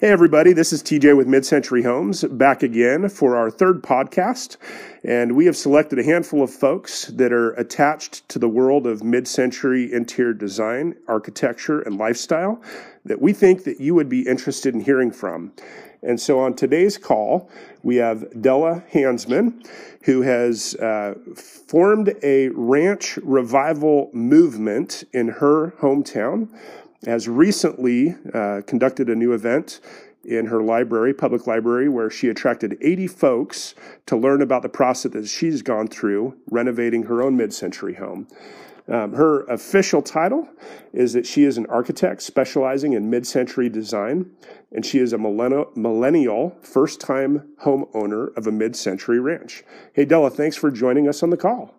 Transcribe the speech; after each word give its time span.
Hey, 0.00 0.08
everybody, 0.08 0.54
this 0.54 0.72
is 0.72 0.82
TJ 0.82 1.14
with 1.14 1.26
Mid 1.26 1.44
Century 1.44 1.82
Homes 1.82 2.24
back 2.24 2.62
again 2.62 3.10
for 3.10 3.36
our 3.36 3.50
third 3.50 3.82
podcast. 3.82 4.56
And 5.04 5.36
we 5.36 5.44
have 5.44 5.58
selected 5.58 5.98
a 5.98 6.02
handful 6.02 6.42
of 6.42 6.50
folks 6.50 7.08
that 7.08 7.34
are 7.34 7.50
attached 7.50 8.26
to 8.30 8.38
the 8.38 8.48
world 8.48 8.86
of 8.86 9.04
mid 9.04 9.28
century 9.28 9.92
interior 9.92 10.32
design, 10.32 10.94
architecture, 11.06 11.82
and 11.82 11.98
lifestyle 11.98 12.62
that 13.04 13.20
we 13.20 13.34
think 13.34 13.64
that 13.64 13.78
you 13.78 13.94
would 13.94 14.08
be 14.08 14.26
interested 14.26 14.72
in 14.72 14.80
hearing 14.80 15.10
from. 15.10 15.52
And 16.02 16.18
so 16.18 16.40
on 16.40 16.56
today's 16.56 16.96
call, 16.96 17.50
we 17.82 17.96
have 17.96 18.24
Della 18.40 18.82
Hansman, 18.90 19.68
who 20.04 20.22
has 20.22 20.74
uh, 20.76 21.12
formed 21.36 22.14
a 22.22 22.48
ranch 22.54 23.18
revival 23.18 24.08
movement 24.14 25.04
in 25.12 25.28
her 25.28 25.72
hometown 25.72 26.48
has 27.06 27.28
recently 27.28 28.14
uh, 28.34 28.62
conducted 28.66 29.08
a 29.08 29.14
new 29.14 29.32
event 29.32 29.80
in 30.24 30.46
her 30.46 30.62
library, 30.62 31.14
public 31.14 31.46
library, 31.46 31.88
where 31.88 32.10
she 32.10 32.28
attracted 32.28 32.76
80 32.80 33.06
folks 33.06 33.74
to 34.06 34.16
learn 34.16 34.42
about 34.42 34.62
the 34.62 34.68
process 34.68 35.12
that 35.12 35.26
she's 35.26 35.62
gone 35.62 35.88
through 35.88 36.36
renovating 36.50 37.04
her 37.04 37.22
own 37.22 37.36
mid 37.36 37.54
century 37.54 37.94
home. 37.94 38.28
Um, 38.88 39.12
her 39.12 39.44
official 39.44 40.02
title 40.02 40.48
is 40.92 41.12
that 41.12 41.24
she 41.24 41.44
is 41.44 41.56
an 41.56 41.66
architect 41.66 42.22
specializing 42.22 42.92
in 42.92 43.08
mid 43.08 43.26
century 43.26 43.68
design, 43.68 44.30
and 44.72 44.84
she 44.84 44.98
is 44.98 45.12
a 45.12 45.18
millennial, 45.18 46.56
first 46.60 47.00
time 47.00 47.48
homeowner 47.62 48.36
of 48.36 48.46
a 48.46 48.52
mid 48.52 48.74
century 48.74 49.20
ranch. 49.20 49.62
Hey, 49.92 50.04
Della, 50.04 50.28
thanks 50.28 50.56
for 50.56 50.70
joining 50.70 51.08
us 51.08 51.22
on 51.22 51.30
the 51.30 51.36
call. 51.36 51.74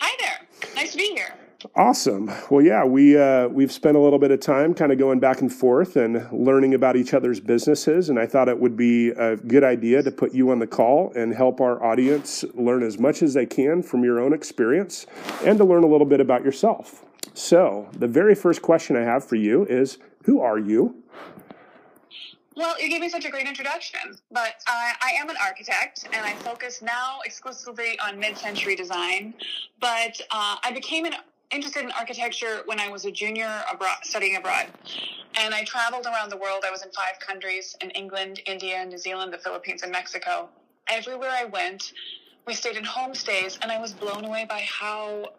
Hi 0.00 0.16
there. 0.18 0.74
Nice 0.74 0.92
to 0.92 0.98
be 0.98 1.12
here. 1.12 1.34
Awesome. 1.74 2.30
Well, 2.50 2.64
yeah, 2.64 2.84
we 2.84 3.18
uh, 3.18 3.48
we've 3.48 3.72
spent 3.72 3.96
a 3.96 4.00
little 4.00 4.18
bit 4.18 4.30
of 4.30 4.40
time 4.40 4.74
kind 4.74 4.92
of 4.92 4.98
going 4.98 5.20
back 5.20 5.40
and 5.40 5.52
forth 5.52 5.96
and 5.96 6.26
learning 6.32 6.74
about 6.74 6.96
each 6.96 7.14
other's 7.14 7.40
businesses, 7.40 8.08
and 8.08 8.18
I 8.18 8.26
thought 8.26 8.48
it 8.48 8.58
would 8.58 8.76
be 8.76 9.10
a 9.10 9.36
good 9.36 9.64
idea 9.64 10.02
to 10.02 10.10
put 10.10 10.34
you 10.34 10.50
on 10.50 10.58
the 10.58 10.66
call 10.66 11.12
and 11.14 11.34
help 11.34 11.60
our 11.60 11.82
audience 11.82 12.44
learn 12.54 12.82
as 12.82 12.98
much 12.98 13.22
as 13.22 13.34
they 13.34 13.46
can 13.46 13.82
from 13.82 14.04
your 14.04 14.20
own 14.20 14.32
experience, 14.32 15.06
and 15.44 15.58
to 15.58 15.64
learn 15.64 15.82
a 15.82 15.86
little 15.86 16.06
bit 16.06 16.20
about 16.20 16.44
yourself. 16.44 17.04
So, 17.34 17.88
the 17.92 18.08
very 18.08 18.34
first 18.34 18.62
question 18.62 18.96
I 18.96 19.02
have 19.02 19.24
for 19.24 19.36
you 19.36 19.64
is, 19.66 19.98
who 20.24 20.40
are 20.40 20.58
you? 20.58 21.02
Well, 22.56 22.80
you 22.80 22.88
gave 22.88 23.02
me 23.02 23.10
such 23.10 23.26
a 23.26 23.30
great 23.30 23.46
introduction, 23.46 24.00
but 24.30 24.54
I, 24.66 24.94
I 25.02 25.10
am 25.20 25.28
an 25.28 25.36
architect 25.44 26.08
and 26.10 26.24
I 26.24 26.32
focus 26.36 26.80
now 26.80 27.18
exclusively 27.26 27.98
on 27.98 28.18
mid 28.18 28.38
century 28.38 28.74
design. 28.74 29.34
But 29.78 30.18
uh, 30.30 30.56
I 30.64 30.72
became 30.72 31.04
an 31.04 31.12
interested 31.50 31.84
in 31.84 31.90
architecture 31.92 32.62
when 32.66 32.80
I 32.80 32.88
was 32.88 33.04
a 33.04 33.10
junior 33.10 33.62
abroad, 33.72 33.98
studying 34.02 34.36
abroad. 34.36 34.66
And 35.38 35.54
I 35.54 35.64
traveled 35.64 36.06
around 36.06 36.30
the 36.30 36.36
world. 36.36 36.64
I 36.66 36.70
was 36.70 36.82
in 36.82 36.90
five 36.90 37.18
countries 37.20 37.76
in 37.80 37.90
England, 37.90 38.40
India, 38.46 38.84
New 38.84 38.98
Zealand, 38.98 39.32
the 39.32 39.38
Philippines, 39.38 39.82
and 39.82 39.92
Mexico. 39.92 40.48
Everywhere 40.88 41.30
I 41.30 41.44
went, 41.44 41.92
we 42.46 42.54
stayed 42.54 42.76
in 42.76 42.84
homestays, 42.84 43.58
and 43.60 43.70
I 43.70 43.78
was 43.80 43.92
blown 43.92 44.24
away 44.24 44.46
by 44.48 44.60
how 44.60 45.32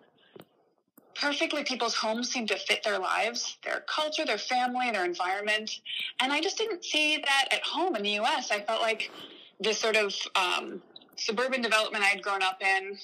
perfectly 1.15 1.63
people's 1.63 1.95
homes 1.95 2.29
seemed 2.29 2.49
to 2.49 2.57
fit 2.57 2.83
their 2.83 2.99
lives, 2.99 3.57
their 3.63 3.83
culture, 3.87 4.25
their 4.25 4.37
family, 4.37 4.91
their 4.91 5.05
environment. 5.05 5.79
And 6.21 6.31
I 6.31 6.41
just 6.41 6.57
didn't 6.57 6.85
see 6.85 7.17
that 7.17 7.47
at 7.51 7.63
home 7.63 7.95
in 7.95 8.03
the 8.03 8.19
US. 8.19 8.51
I 8.51 8.59
felt 8.61 8.81
like 8.81 9.09
this 9.59 9.79
sort 9.79 9.95
of 9.95 10.13
um, 10.35 10.81
suburban 11.15 11.61
development 11.61 12.03
I 12.03 12.07
had 12.07 12.21
grown 12.21 12.43
up 12.43 12.61
in 12.61 12.97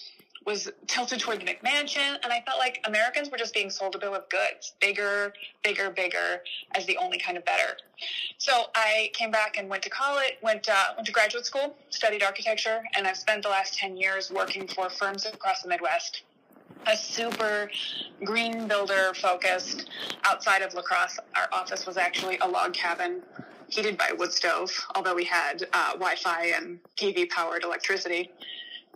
was 0.45 0.69
tilted 0.87 1.19
toward 1.19 1.39
the 1.39 1.45
McMansion, 1.45 2.17
and 2.23 2.31
I 2.31 2.41
felt 2.45 2.59
like 2.59 2.81
Americans 2.85 3.29
were 3.29 3.37
just 3.37 3.53
being 3.53 3.69
sold 3.69 3.95
a 3.95 3.99
bill 3.99 4.13
of 4.13 4.27
goods, 4.29 4.73
bigger, 4.79 5.33
bigger, 5.63 5.89
bigger, 5.89 6.41
as 6.75 6.85
the 6.85 6.97
only 6.97 7.17
kind 7.17 7.37
of 7.37 7.45
better. 7.45 7.77
So 8.37 8.65
I 8.75 9.11
came 9.13 9.31
back 9.31 9.57
and 9.57 9.69
went 9.69 9.83
to 9.83 9.89
college, 9.89 10.33
went 10.41 10.67
uh, 10.69 10.93
went 10.95 11.05
to 11.07 11.11
graduate 11.11 11.45
school, 11.45 11.75
studied 11.89 12.23
architecture, 12.23 12.83
and 12.95 13.07
I've 13.07 13.17
spent 13.17 13.43
the 13.43 13.49
last 13.49 13.77
ten 13.77 13.95
years 13.95 14.31
working 14.31 14.67
for 14.67 14.89
firms 14.89 15.25
across 15.25 15.61
the 15.61 15.69
Midwest. 15.69 16.23
A 16.87 16.97
super 16.97 17.69
green 18.25 18.67
builder 18.67 19.13
focused. 19.15 19.89
Outside 20.25 20.61
of 20.61 20.73
La 20.73 20.81
Crosse, 20.81 21.19
our 21.35 21.47
office 21.53 21.85
was 21.85 21.97
actually 21.97 22.37
a 22.39 22.47
log 22.47 22.73
cabin 22.73 23.21
heated 23.69 23.97
by 23.97 24.11
wood 24.17 24.33
stove, 24.33 24.71
although 24.95 25.15
we 25.15 25.23
had 25.23 25.63
uh, 25.73 25.93
Wi-Fi 25.93 26.47
and 26.57 26.79
PV 26.97 27.29
powered 27.29 27.63
electricity 27.63 28.29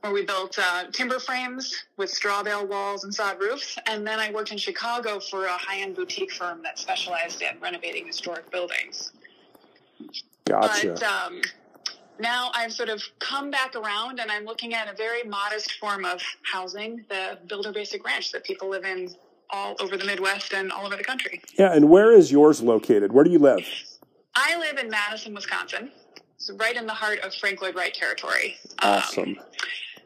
where 0.01 0.13
we 0.13 0.25
built 0.25 0.57
uh, 0.59 0.85
timber 0.91 1.19
frames 1.19 1.85
with 1.97 2.09
straw 2.09 2.43
bale 2.43 2.65
walls 2.65 3.03
and 3.03 3.13
sod 3.13 3.39
roofs. 3.39 3.77
And 3.87 4.05
then 4.05 4.19
I 4.19 4.31
worked 4.31 4.51
in 4.51 4.57
Chicago 4.57 5.19
for 5.19 5.45
a 5.45 5.57
high 5.57 5.79
end 5.79 5.95
boutique 5.95 6.31
firm 6.31 6.61
that 6.63 6.77
specialized 6.77 7.41
in 7.41 7.59
renovating 7.59 8.05
historic 8.05 8.49
buildings. 8.51 9.11
Gotcha. 10.45 10.93
But 10.93 11.03
um, 11.03 11.41
now 12.19 12.51
I've 12.53 12.73
sort 12.73 12.89
of 12.89 13.01
come 13.19 13.51
back 13.51 13.75
around 13.75 14.19
and 14.19 14.31
I'm 14.31 14.45
looking 14.45 14.73
at 14.73 14.91
a 14.91 14.95
very 14.95 15.23
modest 15.23 15.73
form 15.73 16.05
of 16.05 16.21
housing, 16.43 17.03
the 17.09 17.37
builder 17.47 17.71
basic 17.71 18.05
ranch 18.05 18.31
that 18.31 18.43
people 18.43 18.69
live 18.69 18.85
in 18.85 19.09
all 19.49 19.75
over 19.79 19.97
the 19.97 20.05
Midwest 20.05 20.53
and 20.53 20.71
all 20.71 20.85
over 20.85 20.95
the 20.95 21.03
country. 21.03 21.41
Yeah, 21.57 21.73
and 21.73 21.89
where 21.89 22.11
is 22.11 22.31
yours 22.31 22.61
located? 22.61 23.13
Where 23.13 23.23
do 23.23 23.31
you 23.31 23.39
live? 23.39 23.65
I 24.35 24.57
live 24.57 24.77
in 24.77 24.89
Madison, 24.89 25.33
Wisconsin. 25.33 25.91
It's 26.35 26.51
right 26.51 26.75
in 26.75 26.85
the 26.85 26.93
heart 26.93 27.19
of 27.19 27.33
Frank 27.33 27.61
Lloyd 27.61 27.75
Wright 27.75 27.93
territory. 27.93 28.57
Awesome. 28.83 29.29
Um, 29.29 29.45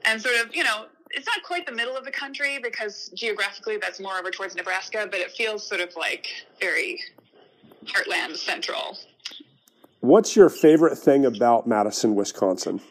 and 0.05 0.21
sort 0.21 0.35
of, 0.43 0.55
you 0.55 0.63
know, 0.63 0.85
it's 1.11 1.27
not 1.27 1.43
quite 1.43 1.65
the 1.65 1.71
middle 1.71 1.95
of 1.95 2.05
the 2.05 2.11
country 2.11 2.59
because 2.61 3.09
geographically 3.13 3.77
that's 3.77 3.99
more 3.99 4.17
over 4.17 4.31
towards 4.31 4.55
Nebraska, 4.55 5.07
but 5.09 5.19
it 5.19 5.31
feels 5.31 5.67
sort 5.67 5.81
of 5.81 5.95
like 5.95 6.27
very 6.59 7.01
heartland 7.85 8.37
central. 8.37 8.97
What's 9.99 10.35
your 10.35 10.49
favorite 10.49 10.97
thing 10.97 11.25
about 11.25 11.67
Madison, 11.67 12.15
Wisconsin? 12.15 12.81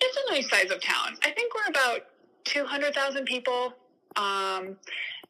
It's 0.00 0.18
a 0.28 0.32
nice 0.32 0.48
size 0.48 0.70
of 0.70 0.80
town. 0.80 1.16
I 1.24 1.30
think 1.30 1.52
we're 1.54 1.70
about 1.70 2.00
200,000 2.44 3.24
people. 3.24 3.74
Um, 4.16 4.76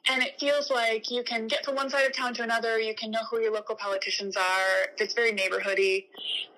and 0.06 0.22
it 0.22 0.38
feels 0.38 0.70
like 0.70 1.10
you 1.10 1.22
can 1.22 1.46
get 1.46 1.64
from 1.64 1.76
one 1.76 1.88
side 1.88 2.04
of 2.06 2.12
town 2.12 2.34
to 2.34 2.42
another. 2.42 2.78
You 2.78 2.94
can 2.94 3.10
know 3.10 3.20
who 3.30 3.40
your 3.40 3.52
local 3.52 3.74
politicians 3.74 4.36
are. 4.36 4.88
It's 4.98 5.14
very 5.14 5.32
neighborhoody. 5.32 6.06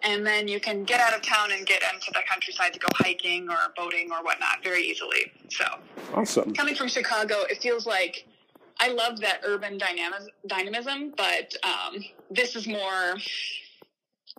And 0.03 0.27
then 0.27 0.49
you 0.49 0.59
can 0.59 0.83
get 0.85 1.01
out 1.01 1.15
of 1.15 1.23
town 1.23 1.53
and 1.53 1.65
get 1.65 1.83
into 1.83 2.11
the 2.13 2.21
countryside 2.29 2.73
to 2.73 2.81
go 2.81 2.89
hiking 2.95 3.49
or 3.49 3.57
boating 3.77 4.11
or 4.11 4.25
whatnot 4.25 4.65
very 4.65 4.83
easily. 4.83 5.33
So, 5.49 5.65
awesome. 6.15 6.55
Coming 6.55 6.75
from 6.75 6.89
Chicago, 6.89 7.43
it 7.49 7.63
feels 7.63 7.87
like 7.87 8.27
I 8.81 8.89
love 8.89 9.21
that 9.21 9.41
urban 9.45 9.79
dynamism, 9.79 11.15
but 11.17 11.55
um, 11.63 12.05
this 12.31 12.57
is 12.57 12.67
more 12.67 13.15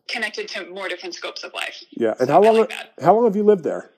connected 0.09 0.47
to 0.49 0.69
more 0.69 0.89
different 0.89 1.15
scopes 1.15 1.43
of 1.43 1.53
life. 1.53 1.83
Yeah. 1.91 2.13
And 2.19 2.27
so 2.27 2.33
how 2.33 2.43
long? 2.43 2.55
Like 2.55 2.73
how 3.01 3.15
long 3.15 3.23
have 3.23 3.35
you 3.35 3.43
lived 3.43 3.63
there? 3.63 3.91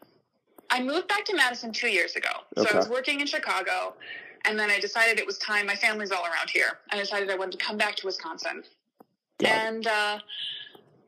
I 0.72 0.84
moved 0.84 1.08
back 1.08 1.26
to 1.26 1.36
Madison 1.36 1.74
two 1.74 1.88
years 1.90 2.16
ago. 2.16 2.30
So 2.56 2.64
okay. 2.64 2.76
I 2.76 2.78
was 2.78 2.90
working 2.90 3.22
in 3.22 3.28
Chicago 3.28 3.96
and 4.46 4.60
then 4.60 4.70
I 4.70 4.80
decided 4.80 5.20
it 5.20 5.26
was 5.26 5.38
time. 5.38 5.66
My 5.66 5.76
family's 5.76 6.12
all 6.12 6.24
around 6.24 6.50
here. 6.50 6.80
I 6.92 6.98
decided 6.98 7.30
I 7.30 7.36
wanted 7.36 7.60
to 7.60 7.66
come 7.66 7.78
back 7.78 7.96
to 7.98 8.06
Wisconsin. 8.06 8.64
Yeah. 9.40 9.68
And 9.68 9.88
uh, 9.88 10.20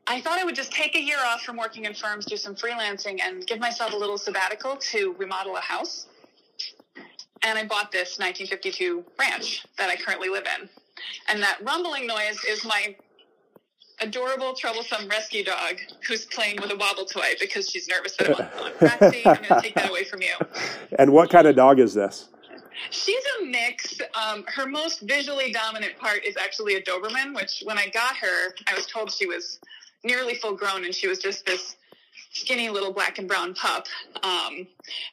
I 0.06 0.20
thought 0.20 0.38
I 0.38 0.44
would 0.44 0.54
just 0.54 0.72
take 0.72 0.94
a 0.96 1.00
year 1.00 1.18
off 1.24 1.42
from 1.42 1.56
working 1.56 1.84
in 1.84 1.94
firms, 1.94 2.24
do 2.26 2.36
some 2.36 2.54
freelancing, 2.54 3.20
and 3.22 3.46
give 3.46 3.58
myself 3.58 3.92
a 3.92 3.96
little 3.96 4.18
sabbatical 4.18 4.76
to 4.76 5.14
remodel 5.18 5.56
a 5.56 5.60
house. 5.60 6.06
And 7.44 7.58
I 7.58 7.64
bought 7.64 7.90
this 7.90 8.18
1952 8.18 9.04
ranch 9.18 9.64
that 9.78 9.90
I 9.90 9.96
currently 9.96 10.28
live 10.28 10.44
in. 10.60 10.68
And 11.28 11.42
that 11.42 11.58
rumbling 11.62 12.06
noise 12.06 12.38
is 12.48 12.64
my 12.64 12.94
adorable, 14.00 14.54
troublesome 14.54 15.08
rescue 15.08 15.44
dog 15.44 15.76
who's 16.06 16.24
playing 16.26 16.60
with 16.60 16.70
a 16.70 16.76
wobble 16.76 17.04
toy 17.04 17.34
because 17.40 17.68
she's 17.68 17.88
nervous 17.88 18.16
that 18.16 18.28
I'm 18.28 18.46
on, 18.64 18.72
on 18.90 18.96
I'm 19.00 19.34
going 19.34 19.48
to 19.48 19.60
take 19.60 19.74
that 19.74 19.90
away 19.90 20.04
from 20.04 20.22
you. 20.22 20.34
And 20.98 21.12
what 21.12 21.30
kind 21.30 21.46
of 21.46 21.56
dog 21.56 21.80
is 21.80 21.94
this? 21.94 22.28
She's 22.90 23.22
a 23.40 23.44
mix. 23.44 24.00
Um, 24.14 24.44
her 24.48 24.66
most 24.66 25.00
visually 25.02 25.52
dominant 25.52 25.98
part 25.98 26.24
is 26.24 26.36
actually 26.36 26.74
a 26.76 26.82
Doberman, 26.82 27.34
which 27.34 27.62
when 27.64 27.78
I 27.78 27.88
got 27.88 28.16
her, 28.16 28.54
I 28.66 28.74
was 28.74 28.86
told 28.86 29.12
she 29.12 29.26
was 29.26 29.60
nearly 30.04 30.34
full 30.34 30.54
grown 30.54 30.84
and 30.84 30.94
she 30.94 31.06
was 31.06 31.18
just 31.18 31.46
this 31.46 31.76
skinny 32.32 32.68
little 32.68 32.92
black 32.92 33.18
and 33.18 33.28
brown 33.28 33.54
pup. 33.54 33.86
Um, 34.22 34.66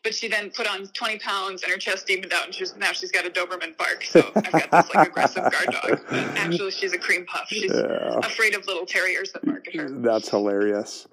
but 0.04 0.16
she 0.16 0.28
then 0.28 0.50
put 0.50 0.68
on 0.68 0.88
20 0.88 1.20
pounds 1.20 1.64
and 1.64 1.72
her 1.72 1.78
chest 1.78 2.10
evened 2.10 2.34
out 2.34 2.46
and 2.46 2.54
she's, 2.54 2.76
now 2.78 2.92
she's 2.92 3.12
got 3.12 3.26
a 3.26 3.30
Doberman 3.30 3.78
bark. 3.78 4.04
So 4.04 4.32
I've 4.36 4.52
got 4.52 4.72
this 4.72 4.96
like 4.96 5.08
aggressive 5.10 5.44
guard 5.52 5.68
dog. 5.72 6.02
But 6.10 6.18
actually 6.38 6.72
she's 6.72 6.94
a 6.94 6.98
cream 6.98 7.26
puff. 7.26 7.48
She's 7.50 7.72
yeah. 7.74 8.20
afraid 8.20 8.56
of 8.56 8.66
little 8.68 8.86
terriers 8.86 9.32
that 9.34 9.46
bark 9.46 9.68
at 9.68 9.76
her. 9.76 9.90
That's 9.90 10.30
hilarious. 10.30 11.08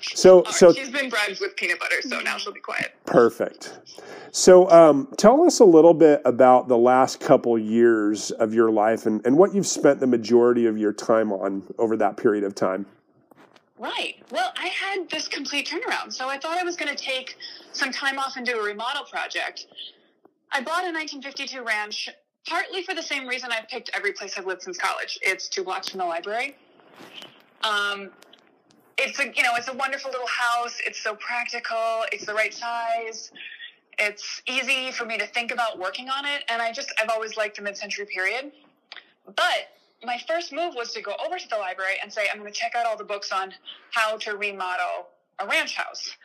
So, 0.00 0.42
right, 0.42 0.54
so 0.54 0.72
she's 0.72 0.90
been 0.90 1.10
bribed 1.10 1.40
with 1.40 1.56
peanut 1.56 1.78
butter, 1.80 2.00
so 2.02 2.20
now 2.20 2.36
she'll 2.38 2.52
be 2.52 2.60
quiet. 2.60 2.92
Perfect. 3.04 3.80
So, 4.32 4.70
um, 4.70 5.08
tell 5.18 5.42
us 5.42 5.60
a 5.60 5.64
little 5.64 5.92
bit 5.92 6.22
about 6.24 6.68
the 6.68 6.78
last 6.78 7.20
couple 7.20 7.58
years 7.58 8.30
of 8.32 8.54
your 8.54 8.70
life 8.70 9.06
and, 9.06 9.24
and 9.26 9.36
what 9.36 9.54
you've 9.54 9.66
spent 9.66 10.00
the 10.00 10.06
majority 10.06 10.66
of 10.66 10.78
your 10.78 10.92
time 10.92 11.32
on 11.32 11.62
over 11.78 11.96
that 11.96 12.16
period 12.16 12.44
of 12.44 12.54
time. 12.54 12.86
Right. 13.80 14.16
Well, 14.30 14.52
I 14.58 14.66
had 14.66 15.08
this 15.08 15.26
complete 15.26 15.66
turnaround. 15.66 16.12
So 16.12 16.28
I 16.28 16.36
thought 16.36 16.58
I 16.58 16.62
was 16.62 16.76
going 16.76 16.94
to 16.94 17.02
take 17.02 17.38
some 17.72 17.90
time 17.90 18.18
off 18.18 18.36
and 18.36 18.44
do 18.44 18.60
a 18.60 18.62
remodel 18.62 19.04
project. 19.04 19.68
I 20.52 20.60
bought 20.60 20.84
a 20.84 20.92
1952 20.92 21.64
ranch 21.64 22.10
partly 22.46 22.82
for 22.82 22.94
the 22.94 23.02
same 23.02 23.26
reason 23.26 23.50
I've 23.50 23.68
picked 23.68 23.90
every 23.94 24.12
place 24.12 24.34
I've 24.36 24.44
lived 24.44 24.62
since 24.62 24.76
college. 24.76 25.18
It's 25.22 25.48
two 25.48 25.64
blocks 25.64 25.88
from 25.88 26.00
the 26.00 26.04
library. 26.04 26.56
Um, 27.62 28.10
it's 28.98 29.18
a 29.18 29.24
you 29.34 29.42
know 29.42 29.52
it's 29.56 29.68
a 29.68 29.72
wonderful 29.72 30.10
little 30.10 30.26
house. 30.26 30.76
It's 30.84 31.02
so 31.02 31.14
practical. 31.14 32.04
It's 32.12 32.26
the 32.26 32.34
right 32.34 32.52
size. 32.52 33.32
It's 33.98 34.42
easy 34.46 34.90
for 34.90 35.06
me 35.06 35.16
to 35.16 35.26
think 35.26 35.52
about 35.52 35.78
working 35.78 36.10
on 36.10 36.26
it, 36.26 36.44
and 36.50 36.60
I 36.60 36.70
just 36.70 36.92
I've 37.00 37.08
always 37.08 37.38
liked 37.38 37.56
the 37.56 37.62
mid-century 37.62 38.06
period. 38.06 38.52
But 39.24 39.68
my 40.04 40.18
first 40.26 40.52
move 40.52 40.74
was 40.74 40.92
to 40.92 41.02
go 41.02 41.14
over 41.24 41.38
to 41.38 41.48
the 41.48 41.56
library 41.56 41.94
and 42.02 42.12
say 42.12 42.26
I'm 42.32 42.40
going 42.40 42.52
to 42.52 42.58
check 42.58 42.74
out 42.74 42.86
all 42.86 42.96
the 42.96 43.04
books 43.04 43.32
on 43.32 43.52
how 43.90 44.16
to 44.18 44.36
remodel 44.36 45.08
a 45.38 45.46
ranch 45.46 45.76
house, 45.76 46.16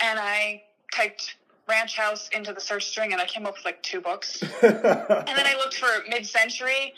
and 0.00 0.18
I 0.18 0.62
typed 0.92 1.36
ranch 1.68 1.96
house 1.96 2.28
into 2.30 2.52
the 2.52 2.60
search 2.60 2.86
string 2.86 3.12
and 3.12 3.20
I 3.20 3.26
came 3.26 3.46
up 3.46 3.54
with 3.54 3.64
like 3.64 3.82
two 3.82 4.00
books. 4.00 4.42
and 4.62 4.72
then 4.72 5.46
I 5.46 5.54
looked 5.56 5.74
for 5.74 5.88
mid 6.08 6.26
century 6.26 6.92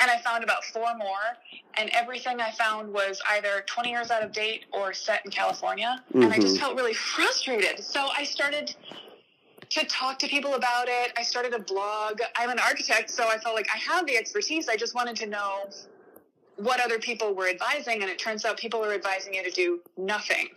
and 0.00 0.10
I 0.10 0.20
found 0.20 0.44
about 0.44 0.64
four 0.64 0.96
more. 0.96 1.36
And 1.74 1.90
everything 1.90 2.40
I 2.40 2.52
found 2.52 2.92
was 2.92 3.20
either 3.30 3.64
20 3.66 3.90
years 3.90 4.10
out 4.10 4.22
of 4.22 4.32
date 4.32 4.66
or 4.72 4.92
set 4.92 5.24
in 5.24 5.30
California. 5.30 6.02
Mm-hmm. 6.10 6.22
And 6.22 6.32
I 6.32 6.36
just 6.36 6.54
mm-hmm. 6.54 6.64
felt 6.64 6.76
really 6.76 6.94
frustrated. 6.94 7.82
So 7.82 8.08
I 8.16 8.24
started 8.24 8.74
to 9.72 9.86
talk 9.86 10.18
to 10.18 10.28
people 10.28 10.54
about 10.54 10.88
it. 10.88 11.12
I 11.16 11.22
started 11.22 11.54
a 11.54 11.58
blog. 11.58 12.20
I'm 12.36 12.50
an 12.50 12.58
architect, 12.58 13.10
so 13.10 13.28
I 13.28 13.38
felt 13.38 13.54
like 13.54 13.68
I 13.74 13.78
have 13.78 14.06
the 14.06 14.16
expertise. 14.16 14.68
I 14.68 14.76
just 14.76 14.94
wanted 14.94 15.16
to 15.16 15.26
know 15.26 15.70
what 16.56 16.80
other 16.80 16.98
people 16.98 17.34
were 17.34 17.48
advising. 17.48 18.02
And 18.02 18.10
it 18.10 18.18
turns 18.18 18.44
out 18.44 18.58
people 18.58 18.84
are 18.84 18.92
advising 18.92 19.34
you 19.34 19.42
to 19.42 19.50
do 19.50 19.80
nothing 19.96 20.48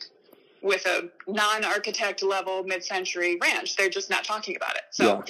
with 0.62 0.86
a 0.86 1.10
non-architect 1.28 2.24
level 2.24 2.64
mid-century 2.64 3.38
ranch. 3.42 3.78
They're 3.78 3.90
just 3.90 4.10
not 4.10 4.26
talking 4.26 4.58
about 4.58 4.76
it. 4.76 4.84
So 4.92 5.06
yeah. 5.06 5.22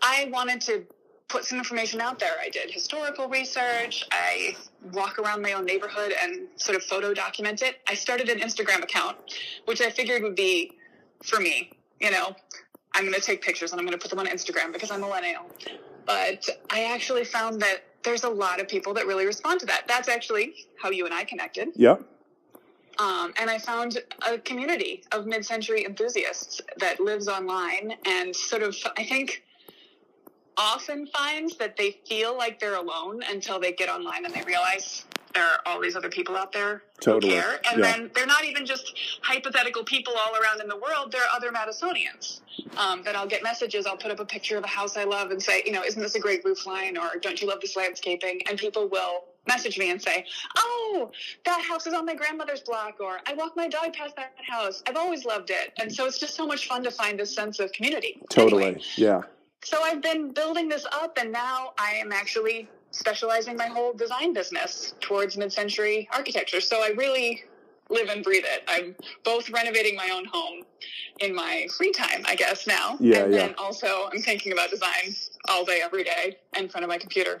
I 0.00 0.30
wanted 0.32 0.62
to 0.62 0.86
put 1.28 1.44
some 1.44 1.58
information 1.58 2.00
out 2.00 2.18
there. 2.18 2.36
I 2.42 2.48
did 2.48 2.70
historical 2.70 3.28
research. 3.28 4.06
I 4.10 4.56
walk 4.92 5.18
around 5.18 5.42
my 5.42 5.52
own 5.52 5.66
neighborhood 5.66 6.12
and 6.22 6.48
sort 6.56 6.76
of 6.76 6.82
photo 6.82 7.12
document 7.12 7.60
it. 7.62 7.80
I 7.86 7.94
started 7.94 8.30
an 8.30 8.40
Instagram 8.40 8.82
account, 8.82 9.16
which 9.66 9.80
I 9.82 9.90
figured 9.90 10.22
would 10.22 10.36
be 10.36 10.72
for 11.22 11.38
me. 11.38 11.70
You 12.00 12.10
know, 12.10 12.34
I'm 12.94 13.02
going 13.02 13.14
to 13.14 13.20
take 13.20 13.42
pictures 13.42 13.72
and 13.72 13.80
I'm 13.80 13.86
going 13.86 13.98
to 13.98 14.02
put 14.02 14.10
them 14.10 14.18
on 14.18 14.26
Instagram 14.26 14.72
because 14.72 14.90
I'm 14.90 15.02
a 15.02 15.06
millennial. 15.06 15.44
But 16.06 16.48
I 16.70 16.84
actually 16.84 17.24
found 17.24 17.60
that 17.62 17.78
there's 18.02 18.24
a 18.24 18.28
lot 18.28 18.60
of 18.60 18.68
people 18.68 18.94
that 18.94 19.06
really 19.06 19.26
respond 19.26 19.60
to 19.60 19.66
that. 19.66 19.86
That's 19.86 20.08
actually 20.08 20.54
how 20.80 20.90
you 20.90 21.04
and 21.04 21.14
I 21.14 21.24
connected. 21.24 21.68
Yep. 21.76 22.02
Um, 22.98 23.32
and 23.40 23.48
I 23.48 23.58
found 23.58 23.98
a 24.28 24.38
community 24.38 25.04
of 25.12 25.26
mid 25.26 25.44
century 25.44 25.84
enthusiasts 25.86 26.60
that 26.78 27.00
lives 27.00 27.28
online 27.28 27.94
and 28.04 28.34
sort 28.34 28.62
of, 28.62 28.76
I 28.96 29.04
think, 29.04 29.42
often 30.56 31.06
finds 31.06 31.56
that 31.56 31.76
they 31.76 31.98
feel 32.06 32.36
like 32.36 32.60
they're 32.60 32.74
alone 32.74 33.22
until 33.30 33.58
they 33.58 33.72
get 33.72 33.88
online 33.88 34.26
and 34.26 34.34
they 34.34 34.42
realize 34.42 35.06
there 35.34 35.44
are 35.44 35.60
all 35.66 35.80
these 35.80 35.96
other 35.96 36.08
people 36.08 36.36
out 36.36 36.52
there 36.52 36.82
totally. 37.00 37.34
who 37.34 37.40
care. 37.40 37.60
And 37.70 37.80
yeah. 37.80 37.92
then 37.92 38.10
they're 38.14 38.26
not 38.26 38.44
even 38.44 38.66
just 38.66 38.94
hypothetical 39.22 39.84
people 39.84 40.14
all 40.18 40.34
around 40.36 40.60
in 40.60 40.68
the 40.68 40.76
world, 40.76 41.12
There 41.12 41.22
are 41.22 41.28
other 41.34 41.50
Madisonians. 41.50 42.40
Um, 42.76 43.02
that 43.04 43.16
I'll 43.16 43.26
get 43.26 43.42
messages, 43.42 43.86
I'll 43.86 43.96
put 43.96 44.10
up 44.10 44.20
a 44.20 44.24
picture 44.24 44.56
of 44.56 44.64
a 44.64 44.68
house 44.68 44.96
I 44.96 45.04
love 45.04 45.30
and 45.30 45.42
say, 45.42 45.62
you 45.64 45.72
know, 45.72 45.82
isn't 45.82 46.00
this 46.00 46.14
a 46.14 46.20
great 46.20 46.44
roof 46.44 46.66
line 46.66 46.96
or 46.96 47.18
don't 47.20 47.40
you 47.40 47.48
love 47.48 47.60
this 47.60 47.76
landscaping? 47.76 48.42
And 48.48 48.58
people 48.58 48.88
will 48.88 49.24
message 49.46 49.78
me 49.78 49.90
and 49.90 50.00
say, 50.00 50.26
"Oh, 50.56 51.10
that 51.44 51.62
house 51.62 51.86
is 51.86 51.94
on 51.94 52.04
my 52.06 52.14
grandmother's 52.14 52.60
block," 52.60 53.00
or 53.00 53.20
"I 53.26 53.32
walk 53.34 53.56
my 53.56 53.68
dog 53.68 53.94
past 53.94 54.14
that 54.16 54.34
house. 54.46 54.82
I've 54.86 54.96
always 54.96 55.24
loved 55.24 55.50
it." 55.50 55.72
And 55.80 55.92
so 55.92 56.06
it's 56.06 56.18
just 56.18 56.34
so 56.34 56.46
much 56.46 56.68
fun 56.68 56.84
to 56.84 56.90
find 56.90 57.18
this 57.18 57.34
sense 57.34 57.58
of 57.58 57.72
community. 57.72 58.20
Totally, 58.28 58.64
anyway, 58.64 58.82
yeah. 58.96 59.22
So 59.64 59.82
I've 59.82 60.02
been 60.02 60.32
building 60.32 60.68
this 60.68 60.86
up, 60.92 61.18
and 61.18 61.32
now 61.32 61.72
I 61.78 61.92
am 61.92 62.12
actually 62.12 62.68
specializing 62.90 63.56
my 63.56 63.66
whole 63.66 63.92
design 63.92 64.32
business 64.32 64.94
towards 65.00 65.36
mid-century 65.36 66.08
architecture. 66.12 66.60
So 66.60 66.82
I 66.82 66.88
really 66.96 67.44
live 67.88 68.08
and 68.08 68.22
breathe 68.22 68.44
it. 68.46 68.62
I'm 68.68 68.94
both 69.24 69.50
renovating 69.50 69.96
my 69.96 70.10
own 70.12 70.24
home 70.24 70.62
in 71.18 71.34
my 71.34 71.66
free 71.76 71.92
time, 71.92 72.22
I 72.24 72.34
guess 72.34 72.66
now, 72.66 72.96
yeah, 73.00 73.24
and 73.24 73.32
yeah. 73.32 73.46
then 73.46 73.54
also 73.58 74.08
I'm 74.12 74.20
thinking 74.20 74.52
about 74.52 74.70
design 74.70 75.14
all 75.48 75.64
day, 75.64 75.80
every 75.82 76.04
day, 76.04 76.38
in 76.56 76.68
front 76.68 76.84
of 76.84 76.88
my 76.88 76.98
computer. 76.98 77.40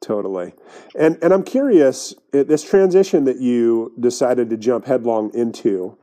Totally. 0.00 0.52
And 0.98 1.18
and 1.22 1.32
I'm 1.32 1.42
curious, 1.42 2.14
this 2.32 2.62
transition 2.62 3.24
that 3.24 3.38
you 3.38 3.92
decided 3.98 4.50
to 4.50 4.56
jump 4.56 4.86
headlong 4.86 5.32
into, 5.34 5.96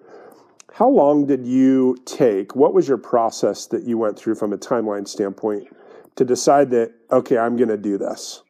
how 0.74 0.89
long 0.89 1.25
did 1.25 1.45
you 1.45 1.98
take? 2.06 2.56
What 2.56 2.74
was 2.74 2.88
your 2.88 2.98
process 2.98 3.68
that 3.68 3.83
you 3.83 3.98
went 3.98 4.18
through 4.18 4.36
from 4.36 4.51
a 4.51 4.57
timeline 4.57 5.07
standpoint 5.07 5.68
to 6.16 6.25
decide 6.25 6.71
that 6.71 6.94
okay, 7.12 7.38
I'm 7.38 7.56
going 7.56 7.69
to 7.69 7.78
do 7.78 7.98
this? 7.98 8.42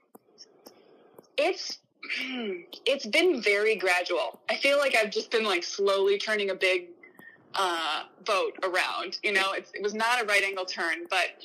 It's 1.37 1.79
it's 2.85 3.05
been 3.05 3.41
very 3.41 3.75
gradual. 3.75 4.39
I 4.49 4.55
feel 4.55 4.77
like 4.77 4.95
I've 4.95 5.09
just 5.09 5.31
been 5.31 5.43
like 5.43 5.63
slowly 5.63 6.17
turning 6.17 6.51
a 6.51 6.55
big 6.55 6.89
uh, 7.55 8.03
boat 8.25 8.57
around. 8.63 9.17
You 9.23 9.33
know, 9.33 9.53
it 9.53 9.67
was 9.81 9.93
not 9.93 10.21
a 10.21 10.25
right 10.25 10.43
angle 10.43 10.65
turn, 10.65 11.07
but 11.09 11.41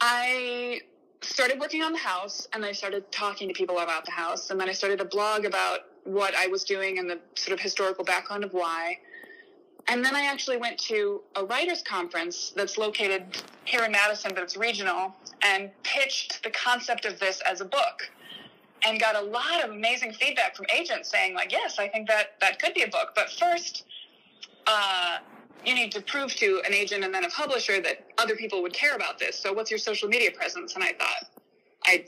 I 0.00 0.82
started 1.22 1.58
working 1.58 1.82
on 1.82 1.92
the 1.92 1.98
house 1.98 2.46
and 2.52 2.64
I 2.64 2.72
started 2.72 3.10
talking 3.10 3.48
to 3.48 3.54
people 3.54 3.78
about 3.80 4.04
the 4.04 4.12
house. 4.12 4.50
And 4.50 4.60
then 4.60 4.68
I 4.68 4.72
started 4.72 5.00
a 5.00 5.04
blog 5.04 5.44
about 5.44 5.80
what 6.04 6.34
I 6.36 6.46
was 6.46 6.62
doing 6.62 6.98
and 6.98 7.10
the 7.10 7.18
sort 7.34 7.52
of 7.52 7.60
historical 7.60 8.04
background 8.04 8.44
of 8.44 8.52
why. 8.52 8.98
And 9.88 10.04
then 10.04 10.14
I 10.16 10.26
actually 10.26 10.56
went 10.56 10.78
to 10.80 11.22
a 11.36 11.44
writers 11.44 11.82
conference 11.82 12.52
that's 12.54 12.76
located 12.76 13.24
here 13.64 13.84
in 13.84 13.92
Madison, 13.92 14.32
but 14.34 14.42
it's 14.42 14.56
regional, 14.56 15.14
and 15.42 15.70
pitched 15.84 16.42
the 16.42 16.50
concept 16.50 17.04
of 17.04 17.18
this 17.20 17.40
as 17.42 17.60
a 17.60 17.64
book 17.64 18.10
and 18.84 19.00
got 19.00 19.16
a 19.16 19.20
lot 19.20 19.64
of 19.64 19.70
amazing 19.70 20.12
feedback 20.12 20.56
from 20.56 20.66
agents 20.74 21.10
saying 21.10 21.34
like, 21.34 21.52
yes, 21.52 21.78
I 21.78 21.88
think 21.88 22.08
that 22.08 22.38
that 22.40 22.60
could 22.60 22.74
be 22.74 22.82
a 22.82 22.88
book. 22.88 23.12
But 23.14 23.30
first, 23.30 23.84
uh, 24.66 25.18
you 25.64 25.74
need 25.74 25.90
to 25.92 26.00
prove 26.00 26.34
to 26.36 26.62
an 26.66 26.72
agent 26.72 27.04
and 27.04 27.12
then 27.12 27.24
a 27.24 27.30
publisher 27.30 27.80
that 27.80 28.06
other 28.18 28.36
people 28.36 28.62
would 28.62 28.72
care 28.72 28.94
about 28.94 29.18
this. 29.18 29.38
So 29.38 29.52
what's 29.52 29.70
your 29.70 29.78
social 29.78 30.08
media 30.08 30.30
presence? 30.30 30.74
And 30.74 30.84
I 30.84 30.92
thought, 30.92 31.30
I, 31.84 32.04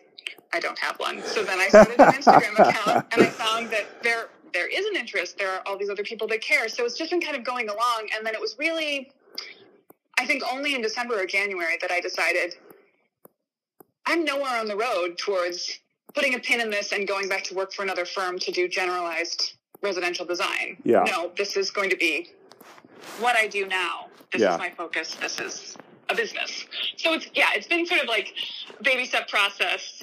I 0.52 0.60
don't 0.60 0.78
have 0.78 0.98
one. 0.98 1.22
So 1.22 1.42
then 1.42 1.58
I 1.58 1.68
started 1.68 1.98
an 1.98 2.12
Instagram 2.12 2.58
account 2.68 3.06
and 3.12 3.22
I 3.22 3.26
found 3.26 3.70
that 3.70 4.02
there, 4.02 4.28
there 4.52 4.68
is 4.68 4.86
an 4.86 4.96
interest. 4.96 5.38
There 5.38 5.50
are 5.50 5.62
all 5.66 5.76
these 5.76 5.90
other 5.90 6.04
people 6.04 6.28
that 6.28 6.40
care. 6.40 6.68
So 6.68 6.84
it's 6.84 6.96
just 6.96 7.10
been 7.10 7.20
kind 7.20 7.36
of 7.36 7.44
going 7.44 7.68
along. 7.68 8.08
And 8.16 8.24
then 8.24 8.34
it 8.34 8.40
was 8.40 8.56
really, 8.58 9.10
I 10.18 10.26
think 10.26 10.42
only 10.50 10.74
in 10.74 10.82
December 10.82 11.20
or 11.20 11.26
January 11.26 11.78
that 11.80 11.90
I 11.90 12.00
decided 12.00 12.54
I'm 14.06 14.24
nowhere 14.24 14.58
on 14.58 14.66
the 14.66 14.76
road 14.76 15.18
towards 15.18 15.80
putting 16.18 16.34
a 16.34 16.38
pin 16.40 16.60
in 16.60 16.68
this 16.68 16.90
and 16.90 17.06
going 17.06 17.28
back 17.28 17.44
to 17.44 17.54
work 17.54 17.72
for 17.72 17.84
another 17.84 18.04
firm 18.04 18.40
to 18.40 18.50
do 18.50 18.66
generalized 18.66 19.52
residential 19.82 20.26
design. 20.26 20.76
Yeah. 20.82 21.04
No, 21.04 21.30
this 21.36 21.56
is 21.56 21.70
going 21.70 21.90
to 21.90 21.96
be 21.96 22.32
what 23.20 23.36
I 23.36 23.46
do 23.46 23.68
now. 23.68 24.08
This 24.32 24.42
yeah. 24.42 24.54
is 24.54 24.58
my 24.58 24.70
focus. 24.70 25.14
This 25.14 25.38
is 25.38 25.76
a 26.08 26.16
business. 26.16 26.64
So 26.96 27.12
it's 27.12 27.28
yeah, 27.34 27.50
it's 27.54 27.68
been 27.68 27.86
sort 27.86 28.02
of 28.02 28.08
like 28.08 28.34
baby 28.82 29.04
step 29.04 29.28
process 29.28 30.02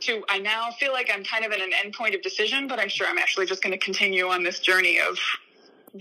to 0.00 0.24
I 0.28 0.40
now 0.40 0.72
feel 0.80 0.92
like 0.92 1.08
I'm 1.14 1.22
kind 1.22 1.44
of 1.44 1.52
at 1.52 1.60
an 1.60 1.70
end 1.84 1.94
point 1.94 2.16
of 2.16 2.22
decision, 2.22 2.66
but 2.66 2.80
I'm 2.80 2.88
sure 2.88 3.06
I'm 3.06 3.18
actually 3.18 3.46
just 3.46 3.62
going 3.62 3.72
to 3.72 3.78
continue 3.78 4.26
on 4.26 4.42
this 4.42 4.58
journey 4.58 4.98
of 4.98 5.16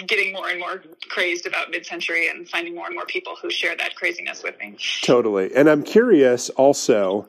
getting 0.08 0.34
more 0.34 0.50
and 0.50 0.60
more 0.60 0.82
crazed 1.10 1.46
about 1.46 1.70
mid-century 1.70 2.30
and 2.30 2.50
finding 2.50 2.74
more 2.74 2.88
and 2.88 2.96
more 2.96 3.06
people 3.06 3.36
who 3.40 3.52
share 3.52 3.76
that 3.76 3.96
craziness 3.96 4.42
with 4.42 4.58
me. 4.58 4.76
Totally. 5.04 5.54
And 5.54 5.70
I'm 5.70 5.84
curious 5.84 6.50
also 6.50 7.28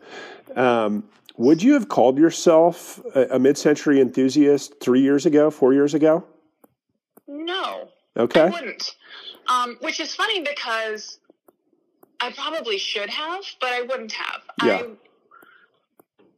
um, 0.56 1.04
would 1.36 1.62
you 1.62 1.74
have 1.74 1.88
called 1.88 2.18
yourself 2.18 3.00
a, 3.14 3.36
a 3.36 3.38
mid-century 3.38 4.00
enthusiast 4.00 4.74
3 4.80 5.00
years 5.00 5.26
ago, 5.26 5.50
4 5.50 5.72
years 5.72 5.94
ago? 5.94 6.24
No. 7.26 7.88
Okay. 8.16 8.42
I 8.42 8.50
wouldn't. 8.50 8.96
Um, 9.48 9.76
which 9.80 10.00
is 10.00 10.14
funny 10.14 10.40
because 10.40 11.18
I 12.20 12.30
probably 12.32 12.78
should 12.78 13.10
have, 13.10 13.42
but 13.60 13.72
I 13.72 13.82
wouldn't 13.82 14.12
have. 14.12 14.42
Yeah. 14.62 14.76
I, 14.76 14.88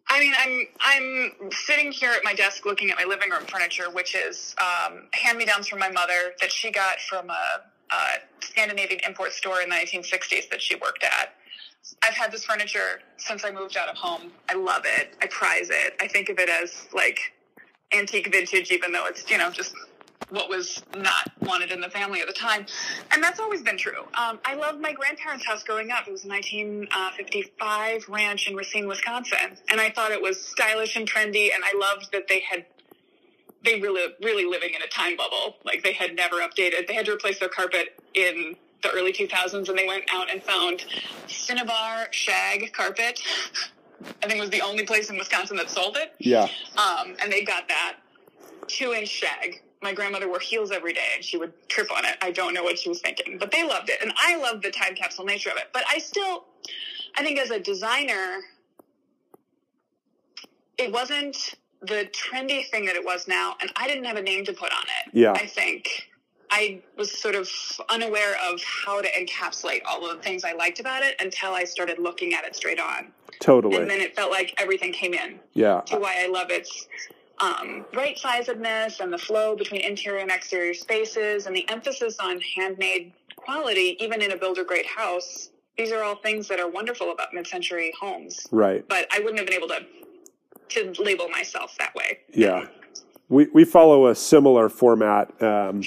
I 0.09 0.21
mean, 0.21 0.33
I'm 0.39 0.67
I'm 0.81 1.51
sitting 1.51 1.91
here 1.91 2.13
at 2.13 2.23
my 2.25 2.35
desk 2.35 2.65
looking 2.65 2.91
at 2.91 2.97
my 2.97 3.05
living 3.05 3.31
room 3.31 3.45
furniture, 3.47 3.91
which 3.93 4.15
is 4.15 4.55
um, 4.61 5.09
hand-me-downs 5.13 5.67
from 5.67 5.81
my 5.81 5.91
mother 5.91 6.35
that 6.41 6.53
she 6.53 6.71
got 6.71 7.01
from 7.01 7.31
a, 7.31 7.61
a 7.91 7.97
Scandinavian 8.41 9.01
import 9.07 9.33
store 9.33 9.61
in 9.61 9.69
the 9.69 9.75
1960s 9.75 10.49
that 10.51 10.63
she 10.63 10.77
worked 10.77 11.03
at. 11.03 11.35
I've 12.03 12.15
had 12.15 12.33
this 12.33 12.45
furniture 12.45 13.01
since 13.17 13.45
I 13.45 13.51
moved 13.51 13.77
out 13.77 13.89
of 13.89 13.97
home. 13.97 14.33
I 14.49 14.55
love 14.55 14.83
it. 14.85 15.15
I 15.21 15.27
prize 15.27 15.69
it. 15.71 15.95
I 16.01 16.09
think 16.09 16.29
of 16.29 16.39
it 16.39 16.49
as 16.49 16.87
like 16.95 17.19
antique 17.93 18.31
vintage, 18.33 18.71
even 18.71 18.93
though 18.93 19.07
it's 19.07 19.29
you 19.31 19.39
know 19.39 19.51
just 19.51 19.75
what 20.31 20.49
was 20.49 20.83
not 20.97 21.31
wanted 21.41 21.71
in 21.71 21.81
the 21.81 21.91
family 21.91 22.21
at 22.21 22.27
the 22.27 22.33
time. 22.33 22.67
And 23.13 23.23
that's 23.23 23.39
always 23.39 23.63
been 23.63 23.77
true. 23.77 24.03
Um, 24.15 24.41
I 24.45 24.55
loved 24.55 24.81
my 24.81 24.93
grandparents' 24.93 25.47
house 25.47 25.63
growing 25.63 25.91
up. 25.91 26.09
It 26.09 26.13
was 26.13 26.25
a 26.25 26.29
1955 26.29 28.09
ranch 28.09 28.49
in 28.49 28.57
Racine, 28.57 28.89
Wisconsin. 28.89 29.57
And 29.69 29.81
I 29.81 29.91
thought 29.91 30.11
it 30.11 30.21
was 30.21 30.41
stylish 30.45 30.97
and 30.97 31.09
trendy. 31.09 31.51
And 31.55 31.63
I 31.65 31.77
loved 31.79 32.11
that 32.13 32.27
they 32.29 32.41
had, 32.41 32.65
they 33.65 33.81
really, 33.81 34.15
really 34.23 34.45
living 34.47 34.71
in 34.75 34.83
a 34.83 34.89
time 34.89 35.17
bubble. 35.17 35.57
Like 35.65 35.83
they 35.83 35.93
had 35.93 36.17
never 36.17 36.37
updated. 36.37 36.89
They 36.89 36.95
had 36.95 37.07
to 37.07 37.13
replace 37.13 37.39
their 37.39 37.49
carpet 37.49 38.01
in 38.15 38.57
the 38.85 38.91
early 38.91 39.13
2000s 39.13 39.69
and 39.69 39.79
they 39.79 39.87
went 39.87 40.05
out 40.13 40.31
and 40.31 40.43
found 40.43 40.85
Cinnabar 41.27 42.09
shag 42.13 42.73
carpet. 42.73 43.21
I 44.23 44.27
think 44.27 44.39
it 44.39 44.41
was 44.41 44.51
the 44.51 44.61
only 44.61 44.85
place 44.85 45.11
in 45.11 45.17
Wisconsin 45.17 45.57
that 45.57 45.71
sold 45.71 45.97
it. 45.97 46.15
Yeah. 46.19 46.49
Um, 46.77 47.17
and 47.21 47.33
they 47.33 47.43
got 47.43 47.67
that 47.69 47.97
two 48.69 48.93
inch 48.93 49.09
shag. 49.09 49.63
My 49.83 49.93
grandmother 49.93 50.29
wore 50.29 50.39
heels 50.39 50.71
every 50.71 50.93
day 50.93 51.09
and 51.15 51.25
she 51.25 51.37
would 51.37 51.53
trip 51.69 51.91
on 51.95 52.05
it. 52.05 52.17
I 52.23 52.31
don't 52.31 52.55
know 52.55 52.63
what 52.63 52.79
she 52.79 52.89
was 52.89 53.01
thinking, 53.01 53.39
but 53.39 53.51
they 53.51 53.67
loved 53.67 53.91
it. 53.91 54.01
And 54.01 54.13
I 54.17 54.37
love 54.37 54.63
the 54.63 54.71
time 54.71 54.95
capsule 54.95 55.25
nature 55.25 55.51
of 55.51 55.57
it. 55.57 55.65
But 55.73 55.85
I 55.89 55.99
still, 55.99 56.45
I 57.17 57.23
think 57.23 57.39
as 57.39 57.51
a 57.51 57.59
designer, 57.59 58.41
it 60.79 60.93
wasn't 60.93 61.55
the 61.83 62.09
trendy 62.13 62.67
thing 62.67 62.87
that 62.87 62.97
it 62.97 63.05
was 63.05 63.29
now. 63.29 63.57
And 63.61 63.71
I 63.77 63.87
didn't 63.87 64.05
have 64.05 64.17
a 64.17 64.23
name 64.23 64.45
to 64.47 64.53
put 64.53 64.73
on 64.73 64.85
it. 64.85 65.15
Yeah. 65.15 65.33
I 65.33 65.47
think. 65.47 66.09
I 66.51 66.83
was 66.97 67.19
sort 67.19 67.35
of 67.35 67.49
unaware 67.89 68.37
of 68.51 68.61
how 68.63 69.01
to 69.01 69.09
encapsulate 69.09 69.81
all 69.87 70.09
of 70.09 70.17
the 70.17 70.23
things 70.23 70.45
I 70.45 70.53
liked 70.53 70.81
about 70.81 71.03
it 71.03 71.17
until 71.21 71.53
I 71.53 71.65
started 71.65 71.99
looking 71.99 72.35
at 72.35 72.45
it 72.45 72.55
straight 72.55 72.81
on. 72.81 73.13
Totally. 73.41 73.77
And 73.77 73.91
then 73.91 74.01
it 74.01 74.15
felt 74.15 74.31
like 74.31 74.55
everything 74.59 74.93
came 74.93 75.15
in 75.15 75.41
yeah. 75.55 75.81
to 75.87 75.99
why 75.99 76.23
I 76.23 76.29
love 76.29 76.51
its 76.51 76.89
um, 77.41 77.85
right 77.95 78.17
sizedness 78.17 79.01
and 79.01 79.13
the 79.13 79.19
flow 79.19 79.57
between 79.57 79.81
interior 79.81 80.21
and 80.21 80.31
exterior 80.31 80.75
spaces 80.75 81.47
and 81.47 81.55
the 81.55 81.69
emphasis 81.69 82.19
on 82.21 82.41
handmade 82.57 83.13
quality, 83.37 83.97
even 84.01 84.23
in 84.23 84.33
a 84.33 84.37
builder 84.37 84.65
grade 84.65 84.87
house. 84.87 85.51
These 85.77 85.91
are 85.91 86.05
all 86.05 86.17
things 86.17 86.47
that 86.49 86.61
are 86.61 86.69
wonderful 86.69 87.11
about 87.11 87.35
mid 87.35 87.47
century 87.47 87.93
homes. 88.01 88.47
Right. 88.53 88.87
But 88.89 89.09
I 89.13 89.19
wouldn't 89.19 89.39
have 89.39 89.47
been 89.47 89.57
able 89.57 89.69
to 89.69 89.85
to 90.71 91.03
label 91.03 91.29
myself 91.29 91.77
that 91.79 91.95
way. 91.95 92.21
Yeah. 92.33 92.67
We, 93.29 93.47
we 93.53 93.65
follow 93.65 94.09
a 94.09 94.15
similar 94.15 94.69
format. 94.69 95.43
Um, 95.43 95.83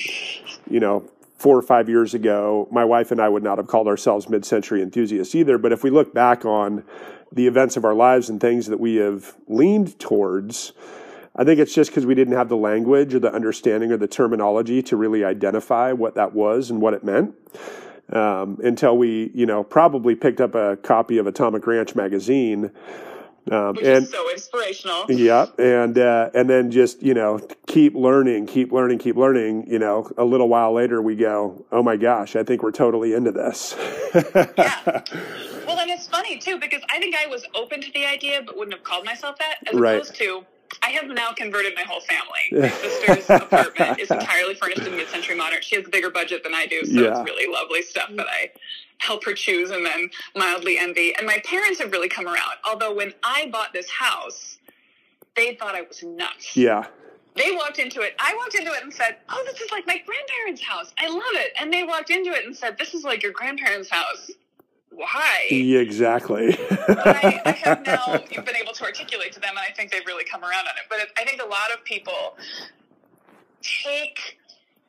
you 0.69 0.79
know, 0.79 1.09
four 1.37 1.55
or 1.57 1.61
five 1.61 1.87
years 1.87 2.13
ago, 2.13 2.67
my 2.71 2.83
wife 2.83 3.11
and 3.11 3.21
I 3.21 3.29
would 3.29 3.43
not 3.43 3.57
have 3.57 3.67
called 3.67 3.87
ourselves 3.87 4.27
mid 4.27 4.43
century 4.43 4.81
enthusiasts 4.81 5.35
either. 5.35 5.57
But 5.57 5.71
if 5.71 5.83
we 5.83 5.89
look 5.89 6.13
back 6.13 6.45
on 6.45 6.83
the 7.31 7.45
events 7.47 7.77
of 7.77 7.85
our 7.85 7.93
lives 7.93 8.29
and 8.29 8.41
things 8.41 8.67
that 8.67 8.79
we 8.79 8.95
have 8.95 9.35
leaned 9.47 9.99
towards, 9.99 10.73
I 11.35 11.43
think 11.43 11.59
it's 11.59 11.73
just 11.73 11.91
because 11.91 12.05
we 12.05 12.15
didn't 12.15 12.33
have 12.33 12.49
the 12.49 12.57
language 12.57 13.13
or 13.13 13.19
the 13.19 13.31
understanding 13.31 13.91
or 13.91 13.97
the 13.97 14.07
terminology 14.07 14.81
to 14.83 14.97
really 14.97 15.23
identify 15.23 15.91
what 15.91 16.15
that 16.15 16.33
was 16.33 16.71
and 16.71 16.81
what 16.81 16.93
it 16.95 17.03
meant. 17.03 17.35
Um, 18.11 18.57
until 18.63 18.97
we, 18.97 19.31
you 19.33 19.45
know, 19.45 19.63
probably 19.63 20.15
picked 20.15 20.39
up 20.39 20.55
a 20.55 20.77
copy 20.77 21.17
of 21.17 21.27
Atomic 21.27 21.67
Ranch 21.67 21.93
magazine 21.93 22.71
um, 23.51 23.75
Which 23.75 23.85
and, 23.85 24.03
is 24.03 24.11
so 24.11 24.31
inspirational. 24.31 25.05
Yeah, 25.09 25.47
and 25.57 25.97
uh, 25.97 26.29
and 26.33 26.49
then 26.49 26.71
just 26.71 27.01
you 27.01 27.13
know 27.13 27.39
keep 27.65 27.95
learning, 27.95 28.47
keep 28.47 28.71
learning, 28.71 28.99
keep 28.99 29.15
learning. 29.15 29.67
You 29.67 29.79
know, 29.79 30.11
a 30.17 30.25
little 30.25 30.49
while 30.49 30.73
later 30.73 31.01
we 31.01 31.15
go, 31.15 31.65
oh 31.71 31.83
my 31.83 31.97
gosh, 31.97 32.35
I 32.35 32.43
think 32.43 32.63
we're 32.63 32.71
totally 32.71 33.13
into 33.13 33.31
this. 33.31 33.75
yeah. 34.57 35.03
Well, 35.67 35.79
and 35.81 35.91
it's 35.91 36.07
funny 36.07 36.37
too 36.37 36.57
because 36.61 36.81
I 36.89 36.97
think 36.97 37.13
I 37.13 37.27
was 37.27 37.45
open 37.53 37.81
to 37.81 37.91
the 37.91 38.05
idea, 38.05 38.41
but 38.41 38.55
wouldn't 38.55 38.73
have 38.73 38.85
called 38.85 39.03
myself 39.03 39.37
that, 39.39 39.57
as 39.67 39.77
right. 39.77 39.95
opposed 39.95 40.15
to 40.15 40.45
I 40.81 40.89
have 40.91 41.07
now 41.07 41.33
converted 41.33 41.73
my 41.75 41.83
whole 41.83 42.01
family. 42.01 42.61
My 42.61 42.69
sister's 42.69 43.29
apartment 43.29 43.99
is 43.99 44.11
entirely 44.11 44.55
furnished 44.55 44.81
in 44.81 44.95
mid-century 44.95 45.35
modern. 45.35 45.61
She 45.61 45.75
has 45.75 45.85
a 45.85 45.89
bigger 45.89 46.09
budget 46.09 46.43
than 46.43 46.53
I 46.53 46.65
do, 46.65 46.85
so 46.85 47.01
yeah. 47.01 47.09
it's 47.09 47.29
really 47.29 47.51
lovely 47.51 47.81
stuff 47.81 48.09
that 48.15 48.27
I 48.27 48.51
help 48.99 49.23
her 49.25 49.33
choose 49.33 49.69
and 49.71 49.85
then 49.85 50.09
mildly 50.35 50.77
envy. 50.77 51.15
And 51.15 51.25
my 51.25 51.41
parents 51.45 51.79
have 51.79 51.91
really 51.91 52.09
come 52.09 52.25
around. 52.25 52.57
Although 52.67 52.93
when 52.93 53.13
I 53.23 53.49
bought 53.51 53.73
this 53.73 53.89
house, 53.89 54.57
they 55.35 55.55
thought 55.55 55.75
I 55.75 55.81
was 55.81 56.03
nuts. 56.03 56.55
Yeah. 56.55 56.87
They 57.35 57.51
walked 57.51 57.77
into 57.77 58.01
it. 58.01 58.15
I 58.19 58.35
walked 58.35 58.55
into 58.55 58.71
it 58.71 58.81
and 58.81 58.91
said, 58.91 59.17
"Oh, 59.29 59.43
this 59.45 59.61
is 59.61 59.71
like 59.71 59.85
my 59.85 60.01
grandparents' 60.03 60.63
house. 60.63 60.91
I 60.97 61.07
love 61.07 61.21
it." 61.33 61.53
And 61.59 61.71
they 61.71 61.83
walked 61.83 62.09
into 62.09 62.31
it 62.31 62.45
and 62.45 62.57
said, 62.57 62.79
"This 62.79 62.95
is 62.95 63.03
like 63.03 63.21
your 63.21 63.31
grandparents' 63.31 63.91
house." 63.91 64.31
Why? 64.89 65.45
Yeah, 65.51 65.79
exactly. 65.79 66.57
I, 66.57 67.41
I, 67.45 67.51
have 67.63 67.85
now 67.85 68.23
you've 68.31 68.45
been 68.45 68.55
able 68.55 68.73
to 68.73 68.83
articulate 68.83 69.33
to 69.33 69.39
them, 69.39 69.51
and 69.51 69.59
I 69.59 69.71
think 69.71 69.91
they've 69.91 70.05
really 70.07 70.23
come 70.23 70.41
around 70.41 70.65
on 70.67 70.73
it. 70.77 70.85
But 70.89 71.09
I 71.15 71.25
think 71.25 71.39
a 71.39 71.45
lot 71.45 71.71
of 71.71 71.83
people 71.83 72.35
take 73.61 74.39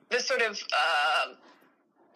the 0.09 0.21
sort 0.21 0.41
of 0.41 0.59
uh, 0.73 1.35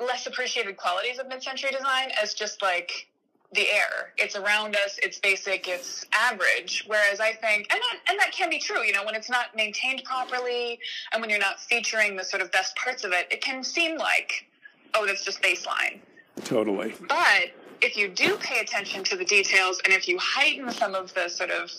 less 0.00 0.26
appreciated 0.26 0.76
qualities 0.76 1.18
of 1.18 1.28
mid-century 1.28 1.70
design 1.70 2.10
as 2.20 2.34
just 2.34 2.62
like 2.62 3.08
the 3.54 3.68
air. 3.70 4.12
It's 4.16 4.34
around 4.34 4.76
us. 4.76 4.98
It's 5.02 5.18
basic. 5.18 5.68
It's 5.68 6.06
average. 6.14 6.84
Whereas 6.86 7.20
I 7.20 7.32
think, 7.32 7.70
and 7.70 7.80
that, 7.80 7.98
and 8.08 8.18
that 8.18 8.32
can 8.32 8.48
be 8.48 8.58
true. 8.58 8.82
You 8.82 8.92
know, 8.92 9.04
when 9.04 9.14
it's 9.14 9.28
not 9.28 9.54
maintained 9.54 10.02
properly, 10.04 10.78
and 11.12 11.20
when 11.20 11.28
you're 11.28 11.38
not 11.38 11.60
featuring 11.60 12.16
the 12.16 12.24
sort 12.24 12.42
of 12.42 12.50
best 12.50 12.74
parts 12.76 13.04
of 13.04 13.12
it, 13.12 13.26
it 13.30 13.42
can 13.42 13.62
seem 13.62 13.98
like, 13.98 14.46
oh, 14.94 15.06
that's 15.06 15.24
just 15.24 15.42
baseline. 15.42 16.00
Totally. 16.44 16.94
But 17.08 17.52
if 17.82 17.96
you 17.96 18.08
do 18.08 18.36
pay 18.38 18.60
attention 18.60 19.04
to 19.04 19.16
the 19.16 19.24
details, 19.24 19.80
and 19.84 19.92
if 19.92 20.08
you 20.08 20.18
heighten 20.18 20.70
some 20.70 20.94
of 20.94 21.12
the 21.12 21.28
sort 21.28 21.50
of 21.50 21.70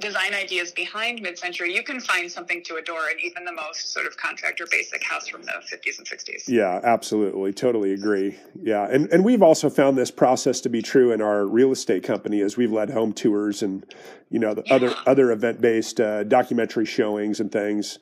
design 0.00 0.34
ideas 0.34 0.72
behind 0.72 1.22
mid-century, 1.22 1.74
you 1.74 1.82
can 1.82 2.00
find 2.00 2.30
something 2.30 2.62
to 2.64 2.76
adore 2.76 3.08
in 3.10 3.20
even 3.20 3.44
the 3.44 3.52
most 3.52 3.92
sort 3.92 4.06
of 4.06 4.16
contractor 4.16 4.66
basic 4.70 5.02
house 5.04 5.28
from 5.28 5.42
the 5.42 5.52
50s 5.52 5.98
and 5.98 6.06
60s. 6.06 6.48
Yeah, 6.48 6.80
absolutely. 6.82 7.52
Totally 7.52 7.92
agree. 7.92 8.36
Yeah. 8.60 8.88
And 8.90 9.10
and 9.12 9.24
we've 9.24 9.42
also 9.42 9.70
found 9.70 9.96
this 9.96 10.10
process 10.10 10.60
to 10.62 10.68
be 10.68 10.82
true 10.82 11.12
in 11.12 11.20
our 11.20 11.46
real 11.46 11.72
estate 11.72 12.02
company 12.02 12.40
as 12.40 12.56
we've 12.56 12.72
led 12.72 12.90
home 12.90 13.12
tours 13.12 13.62
and 13.62 13.84
you 14.30 14.38
know, 14.38 14.54
the 14.54 14.62
yeah. 14.66 14.74
other 14.74 14.94
other 15.06 15.32
event-based 15.32 16.00
uh, 16.00 16.24
documentary 16.24 16.86
showings 16.86 17.40
and 17.40 17.52
things. 17.52 17.98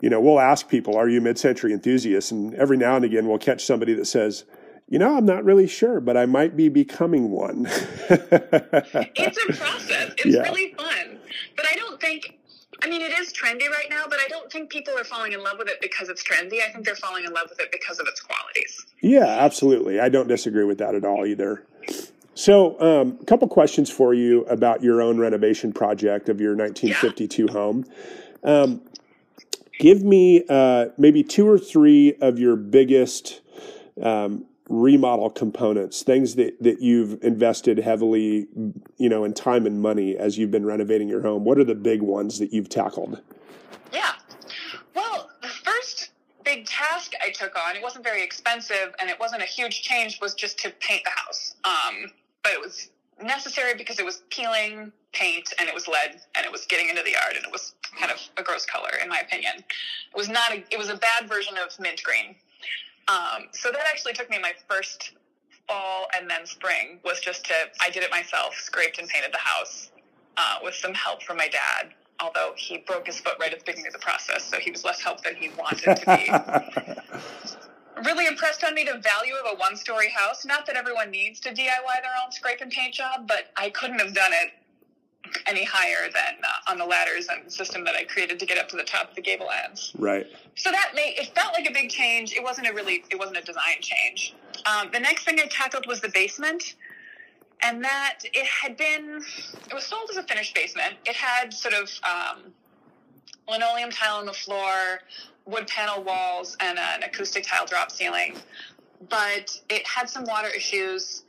You 0.00 0.10
know, 0.10 0.20
we'll 0.20 0.40
ask 0.40 0.68
people, 0.68 0.96
"Are 0.96 1.08
you 1.08 1.20
mid-century 1.20 1.72
enthusiasts?" 1.72 2.30
and 2.30 2.54
every 2.54 2.76
now 2.76 2.96
and 2.96 3.04
again 3.04 3.26
we'll 3.26 3.38
catch 3.38 3.64
somebody 3.64 3.94
that 3.94 4.06
says, 4.06 4.44
you 4.88 4.98
know, 4.98 5.16
I'm 5.16 5.24
not 5.24 5.44
really 5.44 5.66
sure, 5.66 6.00
but 6.00 6.16
I 6.16 6.26
might 6.26 6.56
be 6.56 6.68
becoming 6.68 7.30
one. 7.30 7.66
it's 7.68 9.38
a 9.38 9.52
process. 9.52 10.12
It's 10.18 10.26
yeah. 10.26 10.42
really 10.42 10.74
fun. 10.74 11.18
But 11.56 11.66
I 11.70 11.74
don't 11.74 12.00
think, 12.00 12.38
I 12.82 12.88
mean, 12.88 13.00
it 13.00 13.18
is 13.18 13.32
trendy 13.32 13.68
right 13.68 13.86
now, 13.88 14.04
but 14.08 14.18
I 14.20 14.28
don't 14.28 14.52
think 14.52 14.70
people 14.70 14.96
are 14.98 15.04
falling 15.04 15.32
in 15.32 15.42
love 15.42 15.56
with 15.58 15.68
it 15.68 15.80
because 15.80 16.10
it's 16.10 16.22
trendy. 16.22 16.60
I 16.62 16.70
think 16.70 16.84
they're 16.84 16.94
falling 16.96 17.24
in 17.24 17.32
love 17.32 17.46
with 17.48 17.60
it 17.60 17.72
because 17.72 17.98
of 17.98 18.06
its 18.06 18.20
qualities. 18.20 18.86
Yeah, 19.00 19.24
absolutely. 19.24 20.00
I 20.00 20.10
don't 20.10 20.28
disagree 20.28 20.64
with 20.64 20.78
that 20.78 20.94
at 20.94 21.04
all 21.04 21.24
either. 21.24 21.64
So, 22.34 22.78
um, 22.80 23.18
a 23.22 23.24
couple 23.24 23.48
questions 23.48 23.90
for 23.90 24.12
you 24.12 24.44
about 24.46 24.82
your 24.82 25.00
own 25.00 25.18
renovation 25.18 25.72
project 25.72 26.28
of 26.28 26.40
your 26.40 26.56
1952 26.56 27.44
yeah. 27.44 27.52
home. 27.52 27.84
Um, 28.42 28.82
give 29.78 30.02
me 30.02 30.44
uh, 30.48 30.86
maybe 30.98 31.22
two 31.22 31.48
or 31.48 31.58
three 31.58 32.14
of 32.20 32.38
your 32.38 32.56
biggest 32.56 33.40
um, 34.02 34.44
remodel 34.68 35.30
components, 35.30 36.02
things 36.02 36.36
that, 36.36 36.62
that 36.62 36.80
you've 36.80 37.22
invested 37.22 37.78
heavily, 37.78 38.46
you 38.96 39.08
know, 39.08 39.24
in 39.24 39.34
time 39.34 39.66
and 39.66 39.80
money 39.80 40.16
as 40.16 40.38
you've 40.38 40.50
been 40.50 40.64
renovating 40.64 41.08
your 41.08 41.22
home? 41.22 41.44
What 41.44 41.58
are 41.58 41.64
the 41.64 41.74
big 41.74 42.02
ones 42.02 42.38
that 42.38 42.52
you've 42.52 42.68
tackled? 42.68 43.20
Yeah. 43.92 44.12
Well, 44.94 45.30
the 45.42 45.48
first 45.48 46.10
big 46.44 46.66
task 46.66 47.12
I 47.22 47.30
took 47.30 47.56
on, 47.58 47.76
it 47.76 47.82
wasn't 47.82 48.04
very 48.04 48.22
expensive 48.22 48.94
and 49.00 49.10
it 49.10 49.20
wasn't 49.20 49.42
a 49.42 49.46
huge 49.46 49.82
change, 49.82 50.20
was 50.20 50.34
just 50.34 50.58
to 50.60 50.70
paint 50.80 51.02
the 51.04 51.10
house. 51.10 51.56
Um, 51.64 52.10
but 52.42 52.52
it 52.52 52.60
was 52.60 52.90
necessary 53.22 53.74
because 53.74 53.98
it 53.98 54.04
was 54.04 54.22
peeling 54.30 54.92
paint 55.12 55.52
and 55.58 55.68
it 55.68 55.74
was 55.74 55.86
lead 55.86 56.20
and 56.36 56.44
it 56.44 56.50
was 56.50 56.66
getting 56.66 56.88
into 56.88 57.02
the 57.02 57.12
yard 57.12 57.36
and 57.36 57.44
it 57.44 57.52
was 57.52 57.74
kind 57.98 58.10
of 58.10 58.18
a 58.36 58.42
gross 58.42 58.66
color 58.66 58.90
in 59.02 59.08
my 59.08 59.18
opinion. 59.18 59.52
It 59.58 60.16
was 60.16 60.28
not 60.28 60.52
a, 60.52 60.64
it 60.70 60.78
was 60.78 60.88
a 60.88 60.96
bad 60.96 61.28
version 61.28 61.54
of 61.56 61.78
mint 61.78 62.02
green. 62.02 62.34
Um, 63.08 63.48
so 63.52 63.70
that 63.70 63.82
actually 63.86 64.14
took 64.14 64.30
me 64.30 64.38
my 64.38 64.52
first 64.68 65.12
fall 65.68 66.06
and 66.16 66.28
then 66.28 66.46
spring 66.46 67.00
was 67.04 67.20
just 67.20 67.44
to, 67.46 67.54
I 67.80 67.90
did 67.90 68.02
it 68.02 68.10
myself, 68.10 68.54
scraped 68.54 68.98
and 68.98 69.08
painted 69.08 69.32
the 69.32 69.38
house 69.38 69.90
uh, 70.36 70.56
with 70.62 70.74
some 70.74 70.94
help 70.94 71.22
from 71.22 71.36
my 71.36 71.48
dad, 71.48 71.92
although 72.20 72.52
he 72.56 72.78
broke 72.78 73.06
his 73.06 73.20
foot 73.20 73.34
right 73.40 73.52
at 73.52 73.60
the 73.60 73.64
beginning 73.64 73.86
of 73.86 73.92
the 73.92 73.98
process, 73.98 74.44
so 74.44 74.58
he 74.58 74.70
was 74.70 74.84
less 74.84 75.00
help 75.00 75.22
than 75.22 75.34
he 75.34 75.50
wanted 75.58 75.96
to 75.96 76.16
be. 76.16 77.22
really 78.04 78.26
impressed 78.26 78.64
on 78.64 78.74
me 78.74 78.84
the 78.84 78.98
value 78.98 79.34
of 79.44 79.54
a 79.54 79.56
one 79.58 79.76
story 79.76 80.10
house. 80.10 80.44
Not 80.44 80.66
that 80.66 80.76
everyone 80.76 81.10
needs 81.10 81.40
to 81.40 81.50
DIY 81.50 81.56
their 81.56 82.12
own 82.24 82.32
scrape 82.32 82.60
and 82.60 82.70
paint 82.70 82.94
job, 82.94 83.26
but 83.26 83.50
I 83.56 83.70
couldn't 83.70 84.00
have 84.00 84.14
done 84.14 84.32
it 84.32 84.52
any 85.46 85.64
higher 85.64 86.10
than 86.12 86.34
uh, 86.42 86.70
on 86.70 86.78
the 86.78 86.84
ladders 86.84 87.28
and 87.28 87.50
system 87.50 87.84
that 87.84 87.94
I 87.94 88.04
created 88.04 88.38
to 88.38 88.46
get 88.46 88.58
up 88.58 88.68
to 88.68 88.76
the 88.76 88.84
top 88.84 89.10
of 89.10 89.16
the 89.16 89.22
gable 89.22 89.48
ends. 89.64 89.92
Right. 89.98 90.26
So 90.54 90.70
that 90.70 90.92
made 90.94 91.14
it 91.18 91.34
felt 91.34 91.52
like 91.54 91.68
a 91.68 91.72
big 91.72 91.90
change. 91.90 92.32
It 92.32 92.42
wasn't 92.42 92.68
a 92.68 92.72
really 92.72 93.04
it 93.10 93.18
wasn't 93.18 93.38
a 93.38 93.42
design 93.42 93.80
change. 93.80 94.34
Um, 94.66 94.90
the 94.92 95.00
next 95.00 95.24
thing 95.24 95.38
I 95.40 95.46
tackled 95.46 95.86
was 95.86 96.00
the 96.00 96.10
basement, 96.10 96.74
and 97.62 97.82
that 97.84 98.20
it 98.22 98.46
had 98.46 98.76
been 98.76 99.22
it 99.70 99.74
was 99.74 99.84
sold 99.84 100.10
as 100.10 100.16
a 100.16 100.22
finished 100.22 100.54
basement. 100.54 100.94
It 101.06 101.16
had 101.16 101.52
sort 101.52 101.74
of 101.74 101.90
um, 102.04 102.52
linoleum 103.48 103.90
tile 103.90 104.16
on 104.16 104.26
the 104.26 104.32
floor, 104.32 105.00
wood 105.46 105.66
panel 105.66 106.02
walls, 106.02 106.56
and 106.60 106.78
an 106.78 107.02
acoustic 107.02 107.44
tile 107.46 107.66
drop 107.66 107.90
ceiling, 107.90 108.36
but 109.08 109.60
it 109.68 109.86
had 109.86 110.08
some 110.08 110.24
water 110.24 110.48
issues. 110.48 111.24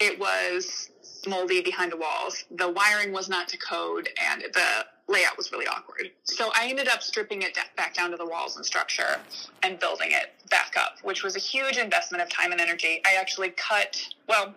It 0.00 0.18
was 0.18 0.90
moldy 1.28 1.60
behind 1.60 1.92
the 1.92 1.96
walls. 1.96 2.44
The 2.50 2.68
wiring 2.68 3.12
was 3.12 3.28
not 3.28 3.48
to 3.48 3.58
code, 3.58 4.08
and 4.30 4.42
the 4.52 4.86
layout 5.08 5.36
was 5.36 5.50
really 5.52 5.66
awkward. 5.66 6.10
So 6.24 6.50
I 6.54 6.68
ended 6.68 6.88
up 6.88 7.02
stripping 7.02 7.42
it 7.42 7.58
back 7.76 7.94
down 7.94 8.10
to 8.10 8.16
the 8.16 8.26
walls 8.26 8.56
and 8.56 8.64
structure 8.64 9.18
and 9.62 9.78
building 9.80 10.10
it 10.12 10.34
back 10.50 10.74
up, 10.78 10.96
which 11.02 11.22
was 11.22 11.34
a 11.36 11.38
huge 11.38 11.78
investment 11.78 12.22
of 12.22 12.28
time 12.28 12.52
and 12.52 12.60
energy. 12.60 13.00
I 13.06 13.14
actually 13.14 13.50
cut, 13.50 14.06
well, 14.28 14.54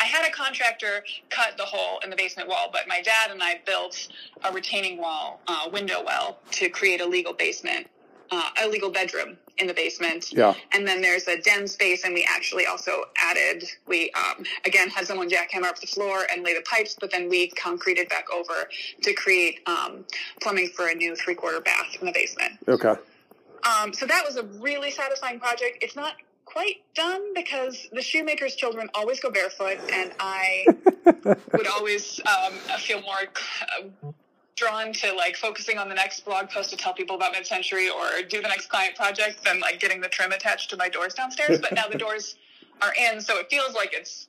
I 0.00 0.04
had 0.04 0.26
a 0.26 0.30
contractor 0.30 1.04
cut 1.30 1.56
the 1.56 1.64
hole 1.64 1.98
in 2.04 2.10
the 2.10 2.16
basement 2.16 2.48
wall, 2.48 2.70
but 2.72 2.86
my 2.86 3.00
dad 3.02 3.30
and 3.30 3.42
I 3.42 3.60
built 3.66 4.08
a 4.44 4.52
retaining 4.52 4.98
wall, 4.98 5.40
uh, 5.48 5.68
window 5.72 6.02
well, 6.04 6.38
to 6.52 6.68
create 6.68 7.00
a 7.00 7.06
legal 7.06 7.32
basement, 7.32 7.88
uh, 8.30 8.50
a 8.62 8.68
legal 8.68 8.90
bedroom 8.90 9.36
in 9.58 9.66
the 9.66 9.74
basement. 9.74 10.32
Yeah. 10.32 10.54
And 10.72 10.86
then 10.86 11.00
there's 11.00 11.26
a 11.28 11.40
den 11.40 11.66
space, 11.66 12.04
and 12.04 12.14
we 12.14 12.26
actually 12.28 12.66
also 12.66 13.04
added, 13.16 13.64
we 13.86 14.10
um, 14.12 14.44
again 14.64 14.88
had 14.88 15.06
someone 15.06 15.28
jackhammer 15.28 15.64
up 15.64 15.80
the 15.80 15.86
floor 15.86 16.26
and 16.32 16.44
lay 16.44 16.54
the 16.54 16.62
pipes, 16.62 16.96
but 16.98 17.10
then 17.10 17.28
we 17.28 17.48
concreted 17.48 18.08
back 18.08 18.26
over 18.32 18.68
to 19.02 19.14
create 19.14 19.60
um, 19.66 20.04
plumbing 20.40 20.68
for 20.68 20.88
a 20.88 20.94
new 20.94 21.16
three 21.16 21.34
quarter 21.34 21.60
bath 21.60 21.96
in 22.00 22.06
the 22.06 22.12
basement. 22.12 22.52
Okay. 22.68 22.94
Um, 23.64 23.92
so 23.92 24.06
that 24.06 24.24
was 24.24 24.36
a 24.36 24.44
really 24.60 24.90
satisfying 24.90 25.40
project. 25.40 25.78
It's 25.82 25.96
not 25.96 26.14
quite 26.44 26.76
done 26.94 27.34
because 27.34 27.88
the 27.92 28.00
shoemaker's 28.00 28.54
children 28.54 28.88
always 28.94 29.20
go 29.20 29.30
barefoot, 29.30 29.78
and 29.92 30.12
I 30.18 30.64
would 31.52 31.66
always 31.66 32.20
um, 32.20 32.52
feel 32.78 33.02
more 33.02 33.16
uh, 34.04 34.12
drawn 34.58 34.92
to 34.92 35.12
like 35.14 35.36
focusing 35.36 35.78
on 35.78 35.88
the 35.88 35.94
next 35.94 36.24
blog 36.24 36.50
post 36.50 36.70
to 36.70 36.76
tell 36.76 36.92
people 36.92 37.16
about 37.16 37.32
mid-century 37.32 37.88
or 37.88 38.22
do 38.28 38.42
the 38.42 38.48
next 38.48 38.68
client 38.68 38.94
project 38.96 39.44
than 39.44 39.60
like 39.60 39.80
getting 39.80 40.00
the 40.00 40.08
trim 40.08 40.32
attached 40.32 40.70
to 40.70 40.76
my 40.76 40.88
doors 40.88 41.14
downstairs. 41.14 41.60
But 41.60 41.72
now 41.74 41.88
the 41.88 41.98
doors 42.06 42.36
are 42.82 42.92
in, 42.94 43.20
so 43.20 43.38
it 43.38 43.48
feels 43.50 43.74
like 43.74 43.92
it's 43.92 44.28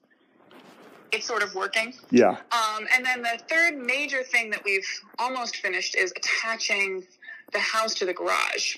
it's 1.12 1.26
sort 1.26 1.42
of 1.42 1.56
working. 1.56 1.94
Yeah. 2.12 2.38
Um, 2.52 2.88
and 2.94 3.04
then 3.04 3.24
the 3.24 3.40
third 3.50 3.78
major 3.78 4.22
thing 4.22 4.52
that 4.52 4.64
we've 4.64 4.88
almost 5.18 5.56
finished 5.56 5.96
is 5.96 6.12
attaching 6.16 7.04
the 7.52 7.60
house 7.60 7.96
to 7.96 8.06
the 8.06 8.14
garage. 8.14 8.78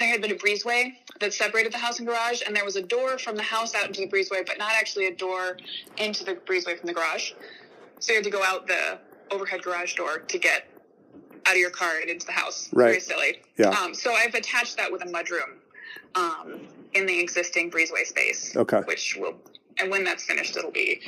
There 0.00 0.08
had 0.08 0.20
been 0.20 0.32
a 0.32 0.34
breezeway 0.34 0.94
that 1.20 1.32
separated 1.32 1.72
the 1.72 1.78
house 1.78 2.00
and 2.00 2.08
garage, 2.08 2.42
and 2.44 2.56
there 2.56 2.64
was 2.64 2.74
a 2.74 2.82
door 2.82 3.18
from 3.18 3.36
the 3.36 3.44
house 3.44 3.72
out 3.76 3.86
into 3.86 4.00
the 4.00 4.08
breezeway, 4.08 4.44
but 4.44 4.58
not 4.58 4.72
actually 4.72 5.06
a 5.06 5.14
door 5.14 5.58
into 5.96 6.24
the 6.24 6.34
breezeway 6.34 6.76
from 6.76 6.88
the 6.88 6.92
garage. 6.92 7.32
So 8.00 8.12
you 8.12 8.18
had 8.18 8.24
to 8.24 8.30
go 8.30 8.42
out 8.42 8.66
the 8.66 8.98
overhead 9.34 9.62
garage 9.62 9.94
door 9.94 10.18
to 10.18 10.38
get 10.38 10.68
out 11.46 11.52
of 11.52 11.58
your 11.58 11.70
car 11.70 11.98
and 12.00 12.08
into 12.08 12.26
the 12.26 12.32
house. 12.32 12.68
Right. 12.72 12.86
Very 12.86 13.00
silly. 13.00 13.42
Yeah. 13.58 13.70
Um, 13.70 13.94
so 13.94 14.12
I've 14.12 14.34
attached 14.34 14.76
that 14.76 14.90
with 14.90 15.02
a 15.02 15.06
mudroom 15.06 15.58
um, 16.14 16.60
in 16.94 17.06
the 17.06 17.18
existing 17.18 17.70
breezeway 17.70 18.04
space. 18.06 18.56
Okay. 18.56 18.78
Which 18.86 19.16
will, 19.20 19.34
and 19.78 19.90
when 19.90 20.04
that's 20.04 20.24
finished, 20.24 20.56
it'll 20.56 20.70
be 20.70 21.00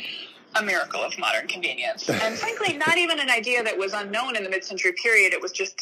a 0.57 0.63
miracle 0.63 1.01
of 1.01 1.19
modern 1.19 1.47
convenience. 1.47 2.09
And 2.23 2.37
frankly, 2.37 2.77
not 2.77 2.99
even 2.99 3.21
an 3.21 3.31
idea 3.31 3.63
that 3.63 3.77
was 3.77 3.93
unknown 3.93 4.37
in 4.37 4.43
the 4.43 4.51
mid-century 4.51 4.93
period. 5.03 5.33
It 5.33 5.41
was 5.41 5.53
just 5.53 5.81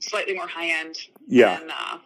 slightly 0.00 0.34
more 0.34 0.48
high-end. 0.48 0.96
Yeah. 1.26 1.60
And, 1.60 1.70
uh, 1.70 1.98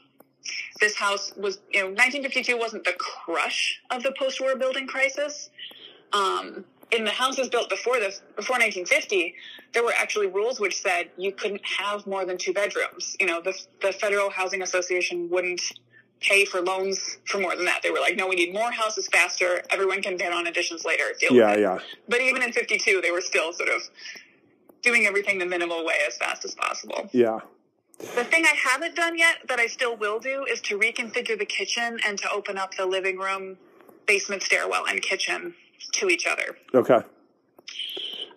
this 0.81 0.97
house 0.97 1.33
was, 1.37 1.59
you 1.71 1.81
know, 1.81 1.89
1952 1.89 2.57
wasn't 2.57 2.85
the 2.85 2.95
crush 2.95 3.81
of 3.91 4.03
the 4.03 4.13
post-war 4.19 4.57
building 4.57 4.87
crisis. 4.87 5.51
Um, 6.13 6.65
in 6.93 7.05
the 7.05 7.11
houses 7.11 7.49
built 7.49 7.69
before 7.69 7.99
this, 7.99 8.23
before 8.37 8.55
1950, 8.55 9.35
there 9.73 9.85
were 9.85 9.93
actually 9.97 10.27
rules 10.27 10.59
which 10.59 10.81
said 10.81 11.11
you 11.17 11.33
couldn't 11.33 11.65
have 11.65 12.07
more 12.07 12.25
than 12.25 12.37
two 12.37 12.53
bedrooms. 12.53 13.17
You 13.21 13.27
know, 13.27 13.41
the, 13.41 13.59
the 13.83 13.93
Federal 13.93 14.31
Housing 14.31 14.63
Association 14.63 15.29
wouldn't 15.31 15.61
pay 16.21 16.45
for 16.45 16.61
loans 16.61 17.19
for 17.27 17.39
more 17.39 17.57
than 17.57 17.65
that. 17.65 17.81
They 17.83 17.91
were 17.91 18.01
like, 18.01 18.17
no, 18.17 18.29
we 18.29 18.37
need 18.37 18.53
more 18.53 18.71
houses 18.71 19.09
faster. 19.09 19.63
Everyone 19.71 20.03
can 20.03 20.17
bid 20.17 20.33
on 20.33 20.47
additions 20.47 20.85
later. 20.85 21.05
Deal 21.19 21.33
Yeah, 21.33 21.57
yeah. 21.57 21.79
But 22.09 22.21
even 22.21 22.43
in 22.43 22.53
52, 22.53 23.01
they 23.01 23.11
were 23.11 23.23
still 23.23 23.53
sort 23.53 23.71
of 23.71 23.83
doing 24.83 25.07
everything 25.07 25.39
the 25.39 25.47
minimal 25.47 25.85
way 25.85 25.97
as 26.07 26.17
fast 26.17 26.45
as 26.45 26.55
possible. 26.55 27.09
Yeah. 27.13 27.41
The 27.99 28.25
thing 28.25 28.45
I 28.45 28.55
haven't 28.57 28.97
done 28.97 29.19
yet 29.19 29.37
that 29.49 29.61
I 29.61 29.67
still 29.67 29.97
will 29.97 30.19
do 30.19 30.45
is 30.45 30.61
to 30.63 30.79
reconfigure 30.79 31.39
the 31.39 31.45
kitchen 31.45 31.99
and 32.07 32.19
to 32.19 32.31
open 32.31 32.57
up 32.57 32.75
the 32.75 32.87
living 32.87 33.19
room, 33.19 33.59
basement 34.07 34.43
stairwell, 34.43 34.87
and 34.87 35.03
kitchen 35.03 35.55
to 35.93 36.09
each 36.09 36.27
other. 36.27 36.57
Okay. 36.75 37.01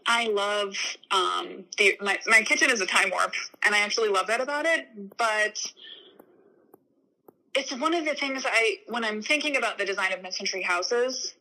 I 0.06 0.28
love 0.28 0.76
um, 1.12 1.64
the 1.78 1.98
my 2.02 2.20
my 2.28 2.42
kitchen 2.42 2.70
is 2.70 2.82
a 2.82 2.86
time 2.86 3.10
warp, 3.12 3.34
and 3.64 3.74
I 3.74 3.80
actually 3.80 4.10
love 4.10 4.28
that 4.28 4.42
about 4.42 4.66
it. 4.66 4.88
But 5.18 5.60
it's 7.56 7.74
one 7.78 7.94
of 7.94 8.06
the 8.06 8.14
things 8.14 8.44
I 8.46 8.80
when 8.88 9.06
I'm 9.06 9.22
thinking 9.22 9.58
about 9.58 9.78
the 9.78 9.86
design 9.86 10.12
of 10.14 10.22
mid-century 10.22 10.62
houses. 10.62 11.36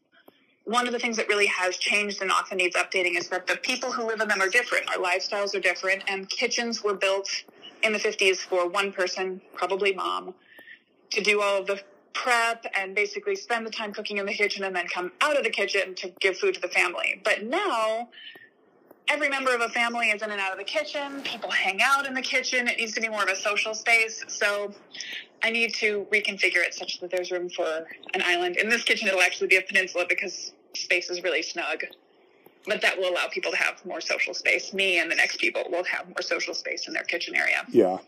One 0.65 0.87
of 0.87 0.93
the 0.93 1.01
things 1.01 1.17
that 1.17 1.27
really 1.27 1.47
has 1.47 1.77
changed 1.77 2.23
and 2.23 2.31
often 2.31 2.59
needs 2.59 2.77
updating 2.77 3.19
is 3.19 3.29
that 3.31 3.49
the 3.49 3.57
people 3.57 3.91
who 3.91 4.07
live 4.07 4.21
in 4.21 4.29
them 4.29 4.41
are 4.41 4.49
different. 4.49 4.89
Our 4.91 5.03
lifestyles 5.03 5.57
are 5.57 5.61
different, 5.61 6.05
and 6.07 6.29
kitchens 6.29 6.85
were 6.85 6.95
built 6.95 7.29
in 7.83 7.93
the 7.93 7.99
50s 7.99 8.37
for 8.37 8.69
one 8.69 8.93
person, 8.93 9.41
probably 9.55 9.93
mom, 9.93 10.35
to 11.11 11.21
do 11.21 11.43
all 11.43 11.65
the 11.65 11.81
prep 12.15 12.65
and 12.75 12.95
basically 12.95 13.37
spend 13.37 13.67
the 13.67 13.71
time 13.71 13.93
cooking 13.93 14.19
in 14.19 14.27
the 14.27 14.35
kitchen 14.35 14.65
and 14.65 14.75
then 14.75 14.87
come 14.89 15.13
out 15.21 15.37
of 15.37 15.45
the 15.45 15.51
kitchen 15.51 15.95
to 15.97 16.09
give 16.21 16.37
food 16.37 16.55
to 16.55 16.61
the 16.61 16.69
family. 16.69 17.21
But 17.25 17.45
now, 17.45 18.09
every 19.09 19.29
member 19.29 19.55
of 19.55 19.61
a 19.61 19.69
family 19.69 20.11
is 20.11 20.23
in 20.23 20.31
and 20.31 20.41
out 20.41 20.53
of 20.53 20.59
the 20.59 20.65
kitchen. 20.65 21.23
People 21.23 21.51
hang 21.51 21.81
out 21.83 22.07
in 22.07 22.15
the 22.15 22.23
kitchen. 22.23 22.69
It 22.69 22.79
needs 22.79 22.93
to 22.95 23.01
be 23.01 23.09
more 23.09 23.23
of 23.23 23.29
a 23.29 23.37
social 23.37 23.75
space. 23.75 24.25
So 24.29 24.73
I 25.43 25.51
need 25.51 25.75
to 25.75 26.07
reconfigure 26.13 26.65
it 26.65 26.75
such 26.75 27.01
that 27.01 27.11
there's 27.11 27.31
room 27.31 27.49
for 27.49 27.87
an 28.15 28.23
island. 28.25 28.57
In 28.57 28.69
this 28.69 28.85
kitchen, 28.85 29.09
it'll 29.09 29.23
actually 29.23 29.49
be 29.49 29.57
a 29.57 29.63
peninsula 29.63 30.05
because 30.09 30.53
space 30.75 31.11
is 31.11 31.23
really 31.23 31.43
snug. 31.43 31.85
But 32.67 32.81
that 32.83 32.97
will 32.97 33.11
allow 33.11 33.27
people 33.29 33.51
to 33.51 33.57
have 33.57 33.85
more 33.85 34.01
social 34.01 34.35
space. 34.35 34.73
Me 34.73 34.99
and 34.99 35.11
the 35.11 35.17
next 35.17 35.39
people 35.39 35.63
will 35.71 35.83
have 35.85 36.07
more 36.09 36.23
social 36.23 36.55
space 36.55 36.87
in 36.87 36.95
their 36.95 37.03
kitchen 37.03 37.35
area. 37.35 37.65
Yeah. 37.69 37.99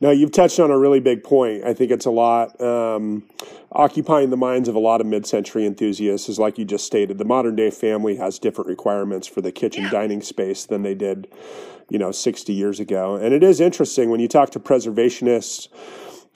Now, 0.00 0.10
you've 0.10 0.30
touched 0.30 0.60
on 0.60 0.70
a 0.70 0.78
really 0.78 1.00
big 1.00 1.24
point. 1.24 1.64
I 1.64 1.74
think 1.74 1.90
it's 1.90 2.06
a 2.06 2.10
lot 2.12 2.60
um, 2.60 3.24
occupying 3.72 4.30
the 4.30 4.36
minds 4.36 4.68
of 4.68 4.76
a 4.76 4.78
lot 4.78 5.00
of 5.00 5.06
mid 5.08 5.26
century 5.26 5.66
enthusiasts, 5.66 6.28
is 6.28 6.38
like 6.38 6.58
you 6.58 6.64
just 6.64 6.86
stated. 6.86 7.18
The 7.18 7.24
modern 7.24 7.56
day 7.56 7.70
family 7.70 8.14
has 8.16 8.38
different 8.38 8.68
requirements 8.68 9.26
for 9.26 9.40
the 9.40 9.50
kitchen 9.50 9.84
Yeah. 9.84 9.90
dining 9.90 10.22
space 10.22 10.64
than 10.64 10.82
they 10.82 10.94
did, 10.94 11.26
you 11.90 11.98
know, 11.98 12.12
60 12.12 12.52
years 12.52 12.78
ago. 12.78 13.16
And 13.16 13.34
it 13.34 13.42
is 13.42 13.60
interesting 13.60 14.10
when 14.10 14.20
you 14.20 14.28
talk 14.28 14.50
to 14.50 14.60
preservationists. 14.60 15.68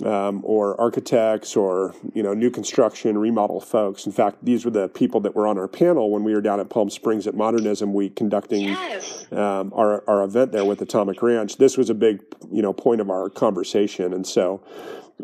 Um, 0.04 0.42
or 0.44 0.80
architects 0.80 1.56
or 1.56 1.92
you 2.14 2.22
know 2.22 2.32
new 2.32 2.50
construction 2.50 3.18
remodel 3.18 3.60
folks 3.60 4.06
in 4.06 4.12
fact 4.12 4.36
these 4.44 4.64
were 4.64 4.70
the 4.70 4.88
people 4.88 5.18
that 5.22 5.34
were 5.34 5.44
on 5.44 5.58
our 5.58 5.66
panel 5.66 6.12
when 6.12 6.22
we 6.22 6.32
were 6.32 6.40
down 6.40 6.60
at 6.60 6.70
palm 6.70 6.88
springs 6.88 7.26
at 7.26 7.34
modernism 7.34 7.92
week 7.92 8.14
conducting 8.14 8.68
Yes. 8.68 9.26
um, 9.32 9.72
our 9.74 10.04
our 10.08 10.22
event 10.22 10.52
there 10.52 10.64
with 10.64 10.80
Atomic 10.80 11.20
Ranch. 11.20 11.56
This 11.56 11.76
was 11.76 11.90
a 11.90 11.94
big 11.94 12.22
you 12.52 12.62
know 12.62 12.72
point 12.72 13.00
of 13.00 13.10
our 13.10 13.28
conversation, 13.28 14.12
and 14.12 14.24
so. 14.24 14.62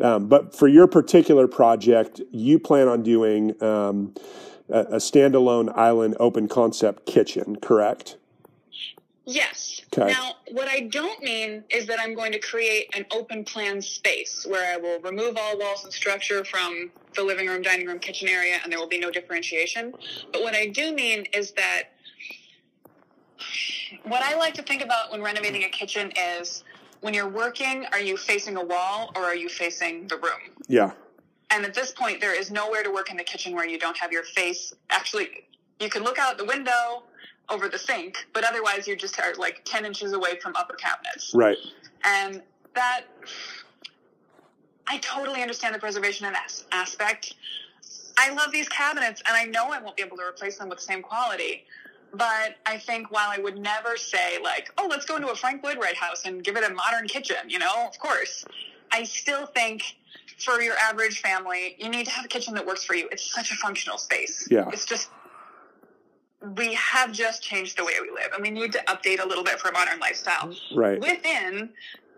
Um, 0.01 0.27
but 0.27 0.53
for 0.53 0.67
your 0.67 0.87
particular 0.87 1.47
project, 1.47 2.19
you 2.31 2.59
plan 2.59 2.89
on 2.89 3.01
doing 3.01 3.51
um, 3.63 4.13
a, 4.67 4.79
a 4.79 4.97
standalone 4.97 5.71
island 5.73 6.17
open 6.19 6.49
concept 6.49 7.05
kitchen, 7.05 7.55
correct? 7.61 8.17
Yes. 9.25 9.81
Okay. 9.97 10.11
Now, 10.11 10.35
what 10.51 10.67
I 10.67 10.81
don't 10.81 11.21
mean 11.23 11.63
is 11.69 11.87
that 11.87 11.99
I'm 11.99 12.13
going 12.13 12.31
to 12.31 12.39
create 12.39 12.95
an 12.95 13.05
open 13.11 13.43
plan 13.43 13.81
space 13.81 14.45
where 14.47 14.71
I 14.71 14.77
will 14.77 14.99
remove 14.99 15.35
all 15.37 15.57
walls 15.57 15.83
and 15.83 15.91
structure 15.91 16.45
from 16.45 16.91
the 17.15 17.23
living 17.23 17.47
room, 17.47 17.63
dining 17.63 17.87
room, 17.87 17.97
kitchen 17.97 18.27
area, 18.27 18.59
and 18.63 18.71
there 18.71 18.79
will 18.79 18.87
be 18.87 18.99
no 18.99 19.09
differentiation. 19.09 19.93
But 20.31 20.43
what 20.43 20.53
I 20.53 20.67
do 20.67 20.93
mean 20.93 21.25
is 21.33 21.51
that 21.53 21.83
what 24.03 24.21
I 24.21 24.35
like 24.35 24.53
to 24.55 24.63
think 24.63 24.83
about 24.83 25.11
when 25.11 25.21
renovating 25.21 25.63
a 25.63 25.69
kitchen 25.69 26.11
is 26.39 26.63
when 27.01 27.13
you're 27.13 27.29
working, 27.29 27.85
are 27.91 27.99
you 27.99 28.17
facing 28.17 28.57
a 28.57 28.63
wall 28.63 29.11
or 29.15 29.23
are 29.23 29.35
you 29.35 29.49
facing 29.49 30.07
the 30.07 30.17
room? 30.17 30.53
Yeah. 30.67 30.91
And 31.49 31.65
at 31.65 31.73
this 31.73 31.91
point, 31.91 32.21
there 32.21 32.37
is 32.39 32.51
nowhere 32.51 32.83
to 32.83 32.91
work 32.91 33.09
in 33.09 33.17
the 33.17 33.23
kitchen 33.23 33.55
where 33.55 33.67
you 33.67 33.79
don't 33.79 33.97
have 33.97 34.11
your 34.11 34.23
face. 34.23 34.73
Actually, 34.89 35.29
you 35.79 35.89
can 35.89 36.03
look 36.03 36.17
out 36.19 36.37
the 36.37 36.45
window 36.45 37.03
over 37.49 37.69
the 37.69 37.77
sink, 37.77 38.25
but 38.33 38.43
otherwise, 38.43 38.87
you 38.87 38.95
just 38.95 39.19
are 39.19 39.33
like 39.35 39.61
10 39.65 39.85
inches 39.85 40.13
away 40.13 40.39
from 40.41 40.55
upper 40.55 40.75
cabinets. 40.75 41.31
Right. 41.33 41.57
And 42.03 42.41
that, 42.73 43.03
I 44.87 44.97
totally 44.99 45.41
understand 45.41 45.75
the 45.75 45.79
preservation 45.79 46.25
as- 46.25 46.65
aspect. 46.71 47.35
I 48.17 48.31
love 48.31 48.51
these 48.51 48.69
cabinets, 48.69 49.21
and 49.27 49.35
I 49.35 49.45
know 49.45 49.71
I 49.71 49.81
won't 49.81 49.97
be 49.97 50.03
able 50.03 50.17
to 50.17 50.23
replace 50.23 50.57
them 50.57 50.69
with 50.69 50.79
the 50.79 50.85
same 50.85 51.01
quality. 51.01 51.65
But 52.13 52.55
I 52.65 52.77
think 52.77 53.11
while 53.11 53.29
I 53.29 53.39
would 53.39 53.57
never 53.57 53.97
say, 53.97 54.37
like, 54.41 54.71
oh, 54.77 54.87
let's 54.89 55.05
go 55.05 55.17
into 55.17 55.29
a 55.29 55.35
Frank 55.35 55.63
Lloyd 55.63 55.77
Wright 55.77 55.95
house 55.95 56.23
and 56.25 56.43
give 56.43 56.55
it 56.55 56.63
a 56.63 56.73
modern 56.73 57.07
kitchen, 57.07 57.37
you 57.49 57.59
know, 57.59 57.87
of 57.87 57.99
course, 57.99 58.45
I 58.91 59.03
still 59.03 59.45
think 59.47 59.83
for 60.37 60.61
your 60.61 60.75
average 60.77 61.21
family, 61.21 61.75
you 61.77 61.89
need 61.89 62.05
to 62.05 62.11
have 62.11 62.25
a 62.25 62.27
kitchen 62.27 62.53
that 62.55 62.65
works 62.65 62.83
for 62.83 62.95
you. 62.95 63.09
It's 63.11 63.33
such 63.33 63.51
a 63.51 63.55
functional 63.55 63.97
space. 63.97 64.47
Yeah. 64.49 64.69
It's 64.71 64.85
just, 64.85 65.09
we 66.57 66.73
have 66.75 67.11
just 67.11 67.41
changed 67.41 67.77
the 67.77 67.83
way 67.83 67.93
we 68.01 68.09
live, 68.11 68.31
and 68.33 68.41
we 68.41 68.51
need 68.51 68.71
to 68.73 68.79
update 68.87 69.23
a 69.23 69.27
little 69.27 69.43
bit 69.43 69.59
for 69.59 69.69
a 69.69 69.73
modern 69.73 69.99
lifestyle 69.99 70.53
Right. 70.73 70.99
within 70.99 71.69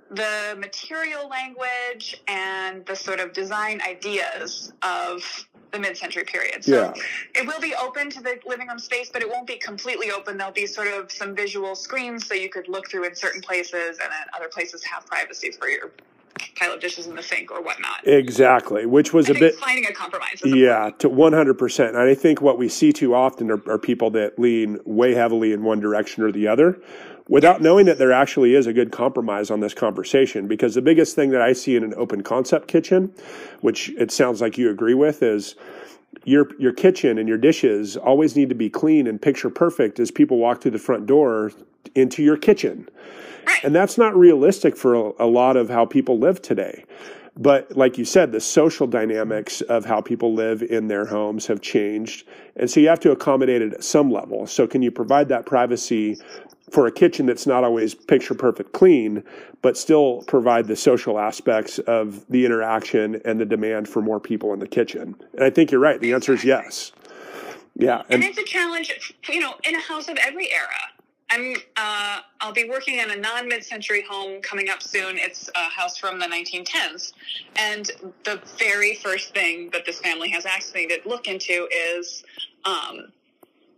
the 0.10 0.56
material 0.58 1.28
language 1.28 2.22
and 2.28 2.86
the 2.86 2.96
sort 2.96 3.20
of 3.20 3.34
design 3.34 3.82
ideas 3.82 4.72
of 4.82 5.22
the 5.72 5.80
mid-century 5.80 6.24
period. 6.24 6.64
So 6.64 6.94
Yeah. 6.96 7.04
it 7.36 7.46
will 7.46 7.60
be 7.60 7.76
open 7.76 8.10
to 8.12 8.22
the 8.22 8.40
living 8.46 8.68
room 8.70 8.80
space, 8.80 9.10
but 9.10 9.22
it 9.22 9.30
won't 9.30 9.48
be 9.48 9.58
completely 9.58 10.12
open. 10.12 10.38
There'll 10.38 10.54
be 10.54 10.66
sort 10.66 10.88
of 10.88 11.12
some 11.12 11.36
visual 11.36 11.76
screens 11.76 12.26
so 12.26 12.34
you 12.34 12.50
could 12.50 12.70
look 12.70 12.90
through 12.90 13.04
in 13.04 13.16
certain 13.16 13.42
places 13.42 14.00
and 14.00 14.10
then 14.12 14.28
other 14.34 14.48
places 14.48 14.82
have 14.86 15.06
privacy 15.06 15.52
for 15.52 15.68
your 15.68 15.92
pile 16.56 16.74
of 16.74 16.80
dishes 16.80 17.08
in 17.08 17.16
the 17.16 17.24
sink 17.24 17.52
or 17.52 17.62
whatnot. 17.62 18.06
Exactly, 18.06 18.86
which 18.86 19.14
was 19.14 19.30
I 19.30 19.34
a 19.34 19.40
bit 19.40 19.56
finding 19.56 19.86
a 19.86 19.94
compromise. 19.94 20.42
Is 20.44 20.54
yeah, 20.54 20.92
to 21.00 21.10
100%. 21.10 21.90
And 21.90 21.98
I 21.98 22.16
think 22.16 22.42
what 22.42 22.58
we 22.58 22.70
see 22.70 22.92
too 22.92 23.14
often 23.14 23.52
are, 23.52 23.62
are 23.70 23.78
people 23.78 24.10
that 24.12 24.40
lean 24.40 24.80
way 24.86 25.14
heavily 25.14 25.54
in 25.54 25.64
one 25.64 25.80
direction 25.80 26.24
or 26.24 26.32
the 26.32 26.48
other 26.48 26.80
without 27.30 27.62
knowing 27.62 27.86
that 27.86 27.98
there 27.98 28.12
actually 28.12 28.56
is 28.56 28.68
a 28.68 28.74
good 28.74 28.92
compromise 28.92 29.52
on 29.52 29.60
this 29.60 29.74
conversation. 29.74 30.48
Because 30.48 30.76
the 30.76 30.82
biggest 30.82 31.16
thing 31.16 31.32
that 31.32 31.42
I 31.42 31.54
see 31.54 31.76
in 31.76 31.84
an 31.84 31.94
open 31.96 32.24
concept 32.24 32.68
kitchen, 32.68 33.14
which 33.62 33.90
it 33.98 34.12
sounds 34.12 34.42
like 34.42 34.58
you 34.58 34.70
agree 34.70 34.94
with, 34.94 35.22
is 35.24 35.56
your 36.24 36.50
your 36.58 36.74
kitchen 36.74 37.18
and 37.18 37.28
your 37.28 37.38
dishes 37.38 37.96
always 37.98 38.36
need 38.36 38.50
to 38.50 38.56
be 38.56 38.70
clean 38.70 39.08
and 39.08 39.22
picture 39.22 39.50
perfect 39.50 40.00
as 40.00 40.12
people 40.12 40.38
walk 40.38 40.62
through 40.62 40.72
the 40.72 40.80
front 40.80 41.06
door 41.06 41.52
into 41.96 42.24
your 42.24 42.38
kitchen. 42.38 42.88
Right. 43.48 43.64
And 43.64 43.74
that's 43.74 43.98
not 43.98 44.16
realistic 44.16 44.76
for 44.76 44.94
a, 44.94 45.12
a 45.20 45.26
lot 45.26 45.56
of 45.56 45.70
how 45.70 45.86
people 45.86 46.20
live 46.20 46.42
today. 46.42 46.84
But 47.38 47.78
like 47.78 47.98
you 47.98 48.04
said, 48.04 48.32
the 48.32 48.42
social 48.42 48.88
dynamics 48.88 49.62
of 49.62 49.86
how 49.86 50.02
people 50.02 50.34
live 50.34 50.62
in 50.64 50.88
their 50.88 51.06
homes 51.06 51.46
have 51.48 51.62
changed. 51.62 52.28
And 52.56 52.70
so 52.70 52.80
you 52.80 52.90
have 52.90 53.00
to 53.02 53.12
accommodate 53.12 53.62
it 53.62 53.74
at 53.74 53.84
some 53.84 54.12
level. 54.12 54.48
So 54.48 54.68
can 54.68 54.82
you 54.82 54.92
provide 54.92 55.30
that 55.30 55.46
privacy 55.46 56.18
for 56.72 56.88
a 56.88 56.92
kitchen 56.92 57.26
that's 57.26 57.48
not 57.48 57.64
always 57.64 57.96
picture 57.96 58.34
perfect 58.34 58.74
clean, 58.74 59.24
but 59.62 59.78
still 59.78 60.24
provide 60.28 60.68
the 60.68 60.76
social 60.76 61.20
aspects 61.20 61.80
of 61.80 62.26
the 62.28 62.46
interaction 62.46 63.22
and 63.24 63.40
the 63.40 63.46
demand 63.46 63.88
for 63.88 64.02
more 64.02 64.20
people 64.20 64.52
in 64.52 64.60
the 64.60 64.68
kitchen? 64.68 65.16
And 65.36 65.44
I 65.44 65.50
think 65.50 65.72
you're 65.72 65.80
right. 65.80 66.02
The 66.02 66.14
answer 66.14 66.34
is 66.34 66.44
yes. 66.44 66.92
Yeah. 67.76 68.02
And, 68.10 68.16
and 68.16 68.24
it's 68.24 68.40
a 68.40 68.44
challenge, 68.44 69.14
you 69.30 69.40
know, 69.40 69.54
in 69.64 69.76
a 69.76 69.80
house 69.80 70.10
of 70.10 70.18
every 70.18 70.52
era. 70.52 70.68
I'm 71.30 71.56
uh, 71.76 72.20
I'll 72.42 72.54
be 72.54 72.70
working 72.70 73.00
on 73.00 73.12
a 73.12 73.16
non 73.16 73.48
mid 73.48 73.64
century 73.64 74.04
home 74.08 74.42
coming 74.42 74.70
up 74.70 74.82
soon. 74.82 75.18
It's 75.18 75.50
a 75.56 75.70
house 75.70 75.98
from 75.98 76.20
the 76.20 76.26
1910s, 76.26 77.14
and 77.58 77.92
the 78.24 78.42
very 78.58 78.96
first 78.96 79.34
thing 79.34 79.70
that 79.72 79.86
this 79.86 80.00
family 80.00 80.30
has 80.30 80.46
asked 80.46 80.74
me 80.74 80.88
to 80.88 81.00
look 81.06 81.28
into 81.28 81.68
is, 81.96 82.24
um, 82.64 83.12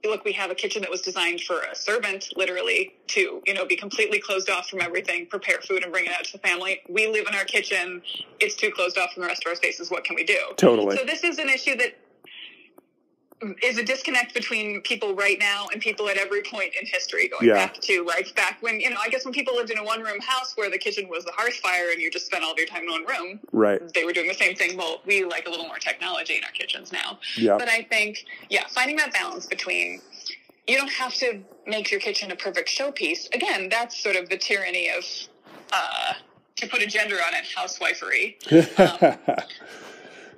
look, 0.06 0.24
we 0.26 0.32
have 0.34 0.52
a 0.52 0.56
kitchen 0.56 0.82
that 0.84 0.92
was 0.92 1.02
designed 1.02 1.42
for 1.42 1.62
a 1.62 1.76
servant, 1.76 2.32
literally, 2.36 2.94
to 3.08 3.42
you 3.46 3.54
know 3.56 3.66
be 3.66 3.76
completely 3.76 4.20
closed 4.20 4.50
off 4.50 4.70
from 4.70 4.82
everything, 4.82 5.26
prepare 5.26 5.60
food, 5.62 5.84
and 5.84 5.92
bring 5.92 6.06
it 6.06 6.12
out 6.12 6.26
to 6.26 6.34
the 6.34 6.40
family. 6.40 6.82
We 6.88 7.08
live 7.08 7.26
in 7.28 7.34
our 7.34 7.46
kitchen; 7.46 8.04
it's 8.40 8.56
too 8.56 8.70
closed 8.70 8.98
off 9.00 9.14
from 9.14 9.22
the 9.24 9.28
rest 9.28 9.44
of 9.44 9.50
our 9.50 9.56
spaces. 9.56 9.90
What 9.90 10.04
can 10.04 10.16
we 10.16 10.24
do? 10.24 10.40
Totally. 10.58 10.96
So 10.96 11.04
this 11.04 11.24
is 11.24 11.40
an 11.40 11.50
issue 11.50 11.76
that 11.78 11.98
is 13.64 13.78
a 13.78 13.84
disconnect 13.84 14.34
between 14.34 14.82
people 14.82 15.16
right 15.16 15.38
now 15.40 15.68
and 15.72 15.82
people 15.82 16.10
at 16.10 16.18
every 16.18 16.42
point 16.42 16.74
in 16.80 16.86
history 16.86 17.30
going 17.30 17.48
Yeah. 17.48 17.54
back 17.68 17.76
to 17.82 18.04
like 18.04 18.36
back 18.36 18.58
when 18.62 18.80
you 18.82 18.90
know 18.90 18.98
i 19.02 19.08
guess 19.10 19.24
when 19.24 19.34
people 19.34 19.56
lived 19.56 19.70
in 19.72 19.78
a 19.78 19.84
one 19.84 20.02
room 20.02 20.20
house 20.20 20.54
where 20.58 20.70
the 20.70 20.78
kitchen 20.78 21.08
was 21.10 21.24
the 21.24 21.32
hearth 21.32 21.54
fire 21.56 21.90
and 21.92 22.02
you 22.02 22.12
just 22.12 22.26
spent 22.26 22.44
all 22.44 22.52
of 22.52 22.58
your 22.58 22.68
time 22.68 22.84
in 22.84 22.90
one 22.92 23.06
room 23.06 23.40
right. 23.54 23.82
they 23.94 24.04
were 24.04 24.12
doing 24.12 24.28
the 24.28 24.34
same 24.34 24.56
thing 24.56 24.76
well 24.78 25.02
we 25.06 25.24
like 25.24 25.48
a 25.48 25.50
little 25.50 25.66
more 25.68 25.78
technology 25.78 26.36
in 26.38 26.44
our 26.44 26.52
kitchens 26.52 26.92
now 26.92 27.18
Yeah. 27.38 27.58
but 27.58 27.70
i 27.70 27.82
think 27.84 28.26
yeah 28.50 28.66
finding 28.68 28.98
that 28.98 29.14
balance 29.14 29.46
between 29.46 30.02
you 30.68 30.78
don't 30.78 30.92
have 30.92 31.14
to 31.16 31.42
make 31.66 31.90
your 31.92 32.00
kitchen 32.02 32.32
a 32.32 32.36
perfect 32.36 32.68
showpiece 32.70 33.34
again 33.34 33.70
that's 33.70 33.98
sort 34.02 34.16
of 34.18 34.28
the 34.30 34.38
tyranny 34.38 34.90
of 34.90 35.06
uh 35.72 36.14
to 36.58 36.68
put 36.68 36.82
a 36.82 36.88
gender 36.88 37.16
on 37.16 37.34
it 37.34 37.46
housewifery 37.56 38.36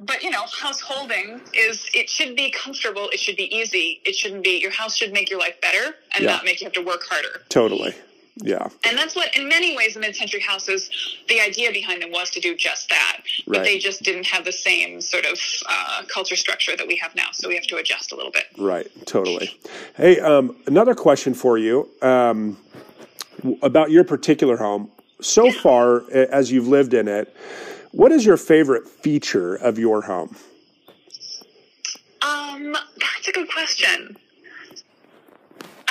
but 0.01 0.23
you 0.23 0.29
know, 0.31 0.43
householding 0.59 1.39
is 1.53 1.85
it 1.93 2.09
should 2.09 2.35
be 2.35 2.49
comfortable, 2.51 3.09
it 3.13 3.19
should 3.19 3.35
be 3.37 3.53
easy, 3.55 4.01
it 4.05 4.15
shouldn't 4.15 4.43
be 4.43 4.59
your 4.59 4.71
house 4.71 4.95
should 4.97 5.13
make 5.13 5.29
your 5.29 5.39
life 5.39 5.59
better 5.61 5.95
and 6.15 6.23
Yeah. 6.23 6.31
not 6.31 6.45
make 6.45 6.59
you 6.61 6.65
have 6.65 6.73
to 6.73 6.81
work 6.81 7.03
harder. 7.07 7.41
totally. 7.49 7.93
Yeah. 8.37 8.69
And 8.85 8.97
that's 8.97 9.15
what 9.15 9.35
in 9.37 9.47
many 9.49 9.75
ways 9.75 9.93
the 9.93 9.99
mid-century 9.99 10.39
houses 10.39 10.89
the 11.27 11.39
idea 11.41 11.71
behind 11.71 12.01
them 12.01 12.11
was 12.11 12.31
to 12.31 12.39
do 12.39 12.55
just 12.55 12.87
that. 12.89 13.17
But 13.45 13.57
Right. 13.57 13.63
they 13.65 13.77
just 13.77 14.03
didn't 14.03 14.25
have 14.27 14.45
the 14.45 14.53
same 14.53 15.01
sort 15.01 15.25
of 15.25 15.39
uh, 15.67 16.03
culture 16.07 16.37
structure 16.37 16.75
that 16.77 16.87
we 16.87 16.95
have 16.95 17.13
now. 17.13 17.27
So 17.33 17.49
we 17.49 17.55
have 17.55 17.67
to 17.67 17.75
adjust 17.75 18.11
a 18.13 18.15
little 18.15 18.31
bit. 18.31 18.45
Right, 18.57 18.87
totally. 19.05 19.53
Hey, 19.97 20.19
um, 20.21 20.55
another 20.65 20.95
question 20.95 21.33
for 21.33 21.57
you 21.57 21.89
um, 22.01 22.57
about 23.61 23.91
your 23.91 24.05
particular 24.05 24.57
home. 24.57 24.89
So 25.21 25.51
far, 25.51 26.09
as 26.11 26.51
you've 26.51 26.67
lived 26.69 26.93
in 26.93 27.07
it, 27.07 27.35
what 27.91 28.11
is 28.11 28.25
your 28.25 28.37
favorite 28.37 28.87
feature 28.87 29.55
of 29.55 29.77
your 29.79 30.01
home? 30.03 30.35
Um, 32.21 32.73
that's 32.73 33.27
a 33.27 33.31
good 33.31 33.49
question. 33.51 34.17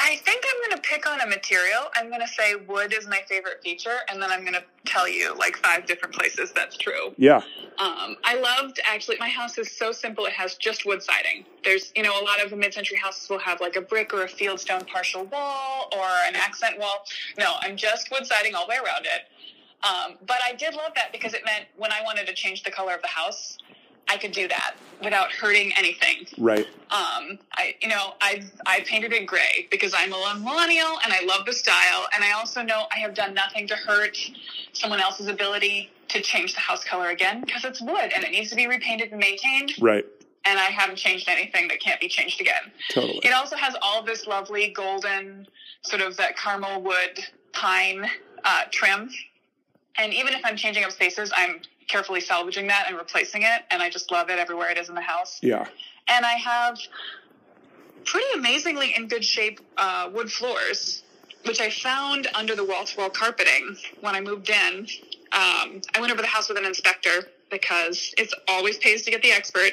I 0.03 0.17
think 0.17 0.45
I'm 0.49 0.71
going 0.71 0.83
to 0.83 0.89
pick 0.89 1.09
on 1.09 1.21
a 1.21 1.27
material. 1.27 1.83
I'm 1.95 2.09
going 2.09 2.23
to 2.23 2.29
say 2.29 2.55
wood 2.55 2.95
is 2.97 3.07
my 3.07 3.21
favorite 3.29 3.61
feature, 3.63 3.99
and 4.09 4.21
then 4.21 4.31
I'm 4.31 4.41
going 4.41 4.55
to 4.55 4.65
tell 4.87 5.07
you 5.07 5.37
like 5.37 5.57
five 5.57 5.87
different 5.87 6.15
places 6.15 6.53
that's 6.53 6.77
true. 6.77 7.15
Yeah, 7.19 7.43
Um, 7.79 8.17
I 8.25 8.41
loved 8.41 8.81
actually. 8.91 9.19
My 9.21 9.29
house 9.29 9.59
is 9.59 9.71
so 9.77 9.93
simple; 9.93 10.25
it 10.25 10.33
has 10.33 10.55
just 10.55 10.87
wood 10.87 11.03
siding. 11.03 11.45
There's, 11.65 11.93
you 11.95 12.03
know, 12.03 12.19
a 12.21 12.25
lot 12.25 12.43
of 12.45 12.57
mid-century 12.57 12.97
houses 12.97 13.29
will 13.29 13.39
have 13.41 13.61
like 13.61 13.77
a 13.77 13.83
brick 13.83 14.15
or 14.15 14.23
a 14.23 14.29
fieldstone 14.29 14.87
partial 14.87 15.25
wall 15.27 15.91
or 15.93 16.07
an 16.27 16.35
accent 16.35 16.79
wall. 16.79 17.05
No, 17.39 17.55
I'm 17.61 17.77
just 17.77 18.11
wood 18.11 18.27
siding 18.27 18.55
all 18.55 18.67
the 18.67 18.71
way 18.71 18.77
around 18.77 19.05
it. 19.05 19.29
Um, 19.83 20.16
but 20.27 20.38
I 20.45 20.55
did 20.55 20.75
love 20.75 20.93
that 20.95 21.12
because 21.12 21.35
it 21.35 21.45
meant 21.45 21.66
when 21.77 21.93
I 21.93 22.03
wanted 22.03 22.27
to 22.27 22.35
change 22.35 22.62
the 22.62 22.71
color 22.71 22.95
of 22.95 23.03
the 23.03 23.09
house, 23.09 23.57
I 24.09 24.16
could 24.16 24.33
do 24.33 24.49
that 24.49 24.75
without 25.03 25.31
hurting 25.31 25.73
anything. 25.77 26.27
right. 26.37 26.66
Um, 26.90 27.38
I, 27.53 27.77
you 27.81 27.88
know, 27.88 28.14
I 28.21 28.43
I 28.66 28.81
painted 28.81 29.12
it 29.12 29.27
gray 29.27 29.69
because 29.71 29.95
I'm 29.97 30.12
a 30.12 30.35
millennial 30.40 30.99
and 31.05 31.12
I 31.12 31.25
love 31.25 31.47
the 31.47 31.53
style, 31.53 32.07
and 32.14 32.25
I 32.25 32.33
also 32.33 32.62
know 32.62 32.87
I 32.95 32.99
have 32.99 33.14
done 33.14 33.35
nothing 33.35 33.69
to 33.69 33.77
hurt 33.77 34.19
someone 34.73 35.01
else's 35.01 35.29
ability 35.29 35.90
to 36.09 36.21
change 36.21 36.55
the 36.55 36.61
house 36.61 36.83
color 36.83 37.11
again 37.11 37.40
because 37.40 37.64
it's 37.64 37.81
wood 37.81 38.12
and 38.14 38.25
it 38.25 38.33
needs 38.33 38.51
to 38.51 38.57
be 38.57 38.66
repainted 38.66 39.12
and 39.12 39.21
maintained. 39.21 39.73
Right. 39.81 40.05
And 40.45 40.59
I 40.59 40.64
haven't 40.64 40.97
changed 40.97 41.29
anything 41.29 41.69
that 41.69 41.81
can't 41.81 42.01
be 42.01 42.09
changed 42.09 42.40
again. 42.40 42.73
Totally. 42.88 43.21
It 43.23 43.33
also 43.33 43.57
has 43.57 43.77
all 43.83 44.03
this 44.03 44.27
lovely 44.27 44.73
golden, 44.75 45.47
sort 45.83 46.03
of 46.03 46.16
that 46.16 46.37
caramel 46.37 46.83
wood 46.83 47.21
pine 47.53 48.11
uh, 48.45 48.62
trim. 48.73 49.11
And 49.98 50.12
even 50.14 50.33
if 50.35 50.40
I'm 50.44 50.57
changing 50.57 50.85
up 50.85 50.92
spaces, 50.92 51.33
I'm 51.35 51.61
carefully 51.88 52.20
salvaging 52.20 52.66
that 52.68 52.85
and 52.88 52.96
replacing 52.96 53.42
it. 53.42 53.62
And 53.70 53.83
I 53.83 53.90
just 53.90 54.11
love 54.11 54.31
it 54.31 54.38
everywhere 54.38 54.70
it 54.70 54.79
is 54.79 54.88
in 54.88 54.94
the 54.94 55.00
house 55.00 55.40
Yeah. 55.42 55.66
and 56.09 56.24
I 56.24 56.35
have 56.35 56.79
pretty 58.05 58.26
amazingly 58.35 58.94
in 58.96 59.09
good 59.09 59.24
shape 59.24 59.61
uh, 59.76 60.09
wood 60.12 60.31
floors, 60.31 61.03
which 61.44 61.61
I 61.61 61.70
found 61.70 62.29
under 62.35 62.55
the 62.55 62.64
wall 62.64 62.85
to 62.85 62.96
wall 62.98 63.11
carpeting 63.11 63.76
when 64.00 64.14
I 64.14 64.20
moved 64.20 64.48
in. 64.50 64.87
Um, 65.33 65.81
I 65.94 66.00
went 66.00 66.12
over 66.12 66.22
the 66.22 66.29
house 66.29 66.48
with 66.48 66.59
an 66.59 66.64
inspector 66.64 67.29
because 67.50 68.14
it's 68.18 68.35
always 68.48 68.79
pays 68.79 69.03
to 69.03 69.11
get 69.11 69.22
the 69.22 69.31
expert. 69.33 69.72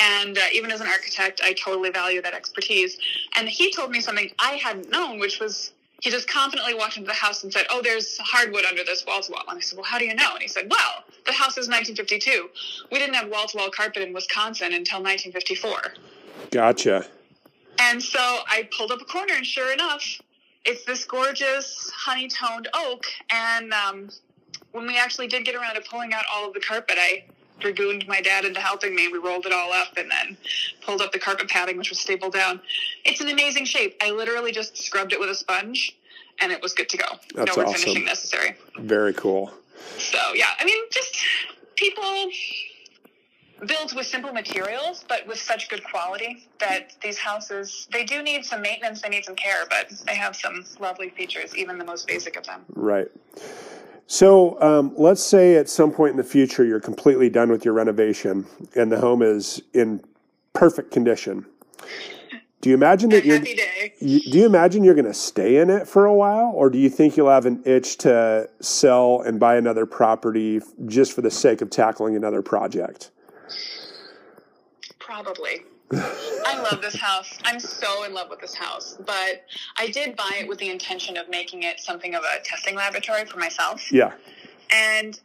And 0.00 0.38
uh, 0.38 0.42
even 0.52 0.70
as 0.70 0.80
an 0.80 0.86
architect, 0.86 1.40
I 1.44 1.52
totally 1.52 1.90
value 1.90 2.22
that 2.22 2.32
expertise. 2.34 2.96
And 3.36 3.48
he 3.48 3.70
told 3.72 3.90
me 3.90 4.00
something 4.00 4.30
I 4.38 4.52
hadn't 4.52 4.90
known, 4.90 5.18
which 5.18 5.38
was 5.40 5.72
he 6.00 6.10
just 6.10 6.28
confidently 6.28 6.74
walked 6.74 6.96
into 6.96 7.06
the 7.06 7.14
house 7.14 7.44
and 7.44 7.52
said, 7.52 7.66
Oh, 7.70 7.80
there's 7.82 8.18
hardwood 8.18 8.64
under 8.64 8.82
this 8.84 9.04
wall 9.06 9.20
to 9.20 9.32
wall. 9.32 9.42
And 9.48 9.58
I 9.58 9.60
said, 9.60 9.76
Well, 9.76 9.84
how 9.84 9.98
do 9.98 10.06
you 10.06 10.14
know? 10.14 10.32
And 10.32 10.42
he 10.42 10.48
said, 10.48 10.68
Well, 10.70 11.04
the 11.26 11.32
house 11.32 11.58
is 11.58 11.68
1952. 11.68 12.48
We 12.90 12.98
didn't 12.98 13.14
have 13.14 13.28
wall 13.28 13.46
to 13.46 13.56
wall 13.56 13.70
carpet 13.70 14.02
in 14.02 14.12
Wisconsin 14.12 14.72
until 14.72 15.02
1954. 15.02 15.94
Gotcha. 16.50 17.06
And 17.78 18.02
so 18.02 18.18
I 18.18 18.68
pulled 18.76 18.92
up 18.92 19.00
a 19.00 19.04
corner, 19.04 19.34
and 19.34 19.46
sure 19.46 19.72
enough, 19.72 20.04
it's 20.64 20.84
this 20.84 21.04
gorgeous 21.04 21.90
honey 21.94 22.28
toned 22.28 22.68
oak. 22.74 23.04
And 23.30 23.72
um, 23.72 24.10
when 24.72 24.86
we 24.86 24.98
actually 24.98 25.28
did 25.28 25.44
get 25.44 25.54
around 25.54 25.74
to 25.74 25.82
pulling 25.82 26.12
out 26.12 26.24
all 26.32 26.48
of 26.48 26.54
the 26.54 26.60
carpet, 26.60 26.96
I 26.98 27.24
dragooned 27.60 28.06
my 28.08 28.20
dad 28.20 28.44
into 28.44 28.60
helping 28.60 28.94
me. 28.94 29.08
We 29.08 29.18
rolled 29.18 29.46
it 29.46 29.52
all 29.52 29.72
up 29.72 29.96
and 29.96 30.10
then 30.10 30.36
pulled 30.82 31.00
up 31.00 31.12
the 31.12 31.18
carpet 31.18 31.48
padding, 31.48 31.76
which 31.76 31.90
was 31.90 31.98
stapled 31.98 32.32
down. 32.32 32.60
It's 33.04 33.20
an 33.20 33.28
amazing 33.28 33.64
shape. 33.64 33.96
I 34.02 34.10
literally 34.10 34.52
just 34.52 34.76
scrubbed 34.76 35.12
it 35.12 35.20
with 35.20 35.30
a 35.30 35.34
sponge, 35.34 35.96
and 36.40 36.52
it 36.52 36.62
was 36.62 36.72
good 36.72 36.88
to 36.90 36.96
go. 36.96 37.06
That's 37.34 37.56
no 37.56 37.64
awesome. 37.64 37.92
refinishing 37.92 38.04
necessary. 38.04 38.56
Very 38.78 39.14
cool. 39.14 39.52
So 39.98 40.18
yeah, 40.34 40.50
I 40.58 40.64
mean, 40.64 40.82
just 40.90 41.16
people 41.76 42.30
built 43.66 43.94
with 43.94 44.06
simple 44.06 44.32
materials, 44.32 45.04
but 45.08 45.26
with 45.26 45.38
such 45.38 45.68
good 45.68 45.84
quality 45.84 46.48
that 46.58 46.94
these 47.02 47.18
houses 47.18 47.88
they 47.92 48.04
do 48.04 48.22
need 48.22 48.44
some 48.44 48.62
maintenance, 48.62 49.02
they 49.02 49.08
need 49.08 49.24
some 49.24 49.36
care, 49.36 49.66
but 49.68 49.90
they 50.06 50.14
have 50.14 50.34
some 50.34 50.64
lovely 50.78 51.10
features, 51.10 51.54
even 51.56 51.78
the 51.78 51.84
most 51.84 52.06
basic 52.06 52.36
of 52.36 52.44
them. 52.46 52.64
Right. 52.74 53.08
So 54.10 54.60
um, 54.60 54.92
let's 54.96 55.22
say 55.22 55.54
at 55.54 55.68
some 55.68 55.92
point 55.92 56.10
in 56.10 56.16
the 56.16 56.24
future 56.24 56.64
you're 56.64 56.80
completely 56.80 57.30
done 57.30 57.48
with 57.48 57.64
your 57.64 57.74
renovation 57.74 58.44
and 58.74 58.90
the 58.90 58.98
home 58.98 59.22
is 59.22 59.62
in 59.72 60.02
perfect 60.52 60.90
condition. 60.90 61.46
Do 62.60 62.70
you 62.70 62.74
imagine 62.74 63.10
that 63.10 63.24
you're 63.24 63.38
happy 63.38 63.54
day. 63.54 63.94
you, 64.00 64.18
do 64.18 64.38
you 64.38 64.46
imagine 64.46 64.82
you're 64.82 64.96
going 64.96 65.04
to 65.04 65.14
stay 65.14 65.58
in 65.58 65.70
it 65.70 65.86
for 65.86 66.06
a 66.06 66.12
while, 66.12 66.50
or 66.56 66.70
do 66.70 66.76
you 66.76 66.90
think 66.90 67.16
you'll 67.16 67.30
have 67.30 67.46
an 67.46 67.62
itch 67.64 67.98
to 67.98 68.50
sell 68.58 69.22
and 69.24 69.38
buy 69.38 69.54
another 69.54 69.86
property 69.86 70.60
just 70.86 71.12
for 71.12 71.20
the 71.20 71.30
sake 71.30 71.60
of 71.60 71.70
tackling 71.70 72.16
another 72.16 72.42
project? 72.42 73.12
Probably. 74.98 75.62
I 75.92 76.60
love 76.70 76.82
this 76.82 76.96
house. 76.96 77.38
I'm 77.44 77.58
so 77.58 78.04
in 78.04 78.14
love 78.14 78.30
with 78.30 78.40
this 78.40 78.54
house, 78.54 78.96
but 79.04 79.44
I 79.76 79.88
did 79.88 80.16
buy 80.16 80.38
it 80.40 80.48
with 80.48 80.58
the 80.58 80.70
intention 80.70 81.16
of 81.16 81.28
making 81.28 81.64
it 81.64 81.80
something 81.80 82.14
of 82.14 82.22
a 82.22 82.42
testing 82.44 82.76
laboratory 82.76 83.24
for 83.24 83.38
myself. 83.38 83.90
Yeah, 83.90 84.12
And 84.70 85.18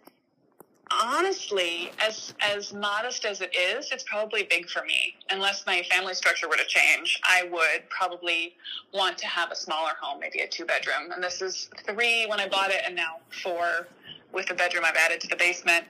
honestly, 0.91 1.91
as 1.99 2.33
as 2.41 2.73
modest 2.73 3.25
as 3.25 3.41
it 3.41 3.55
is, 3.55 3.91
it's 3.91 4.03
probably 4.03 4.43
big 4.43 4.69
for 4.69 4.83
me. 4.83 5.15
Unless 5.29 5.65
my 5.65 5.83
family 5.83 6.13
structure 6.13 6.47
were 6.47 6.57
to 6.57 6.65
change, 6.65 7.19
I 7.23 7.47
would 7.51 7.89
probably 7.89 8.55
want 8.93 9.17
to 9.19 9.27
have 9.27 9.51
a 9.51 9.55
smaller 9.55 9.91
home, 9.99 10.19
maybe 10.19 10.39
a 10.39 10.47
two 10.47 10.65
bedroom. 10.65 11.11
And 11.13 11.23
this 11.23 11.41
is 11.41 11.69
three 11.85 12.25
when 12.27 12.39
I 12.39 12.47
bought 12.47 12.71
it, 12.71 12.81
and 12.85 12.95
now 12.95 13.17
four 13.43 13.87
with 14.35 14.45
the 14.47 14.53
bedroom 14.53 14.83
I've 14.85 14.97
added 14.97 15.21
to 15.21 15.27
the 15.27 15.35
basement. 15.37 15.85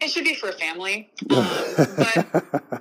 It 0.00 0.10
should 0.10 0.24
be 0.24 0.34
for 0.34 0.50
a 0.50 0.52
family. 0.52 1.10
Um, 1.36 1.44
but 1.96 2.26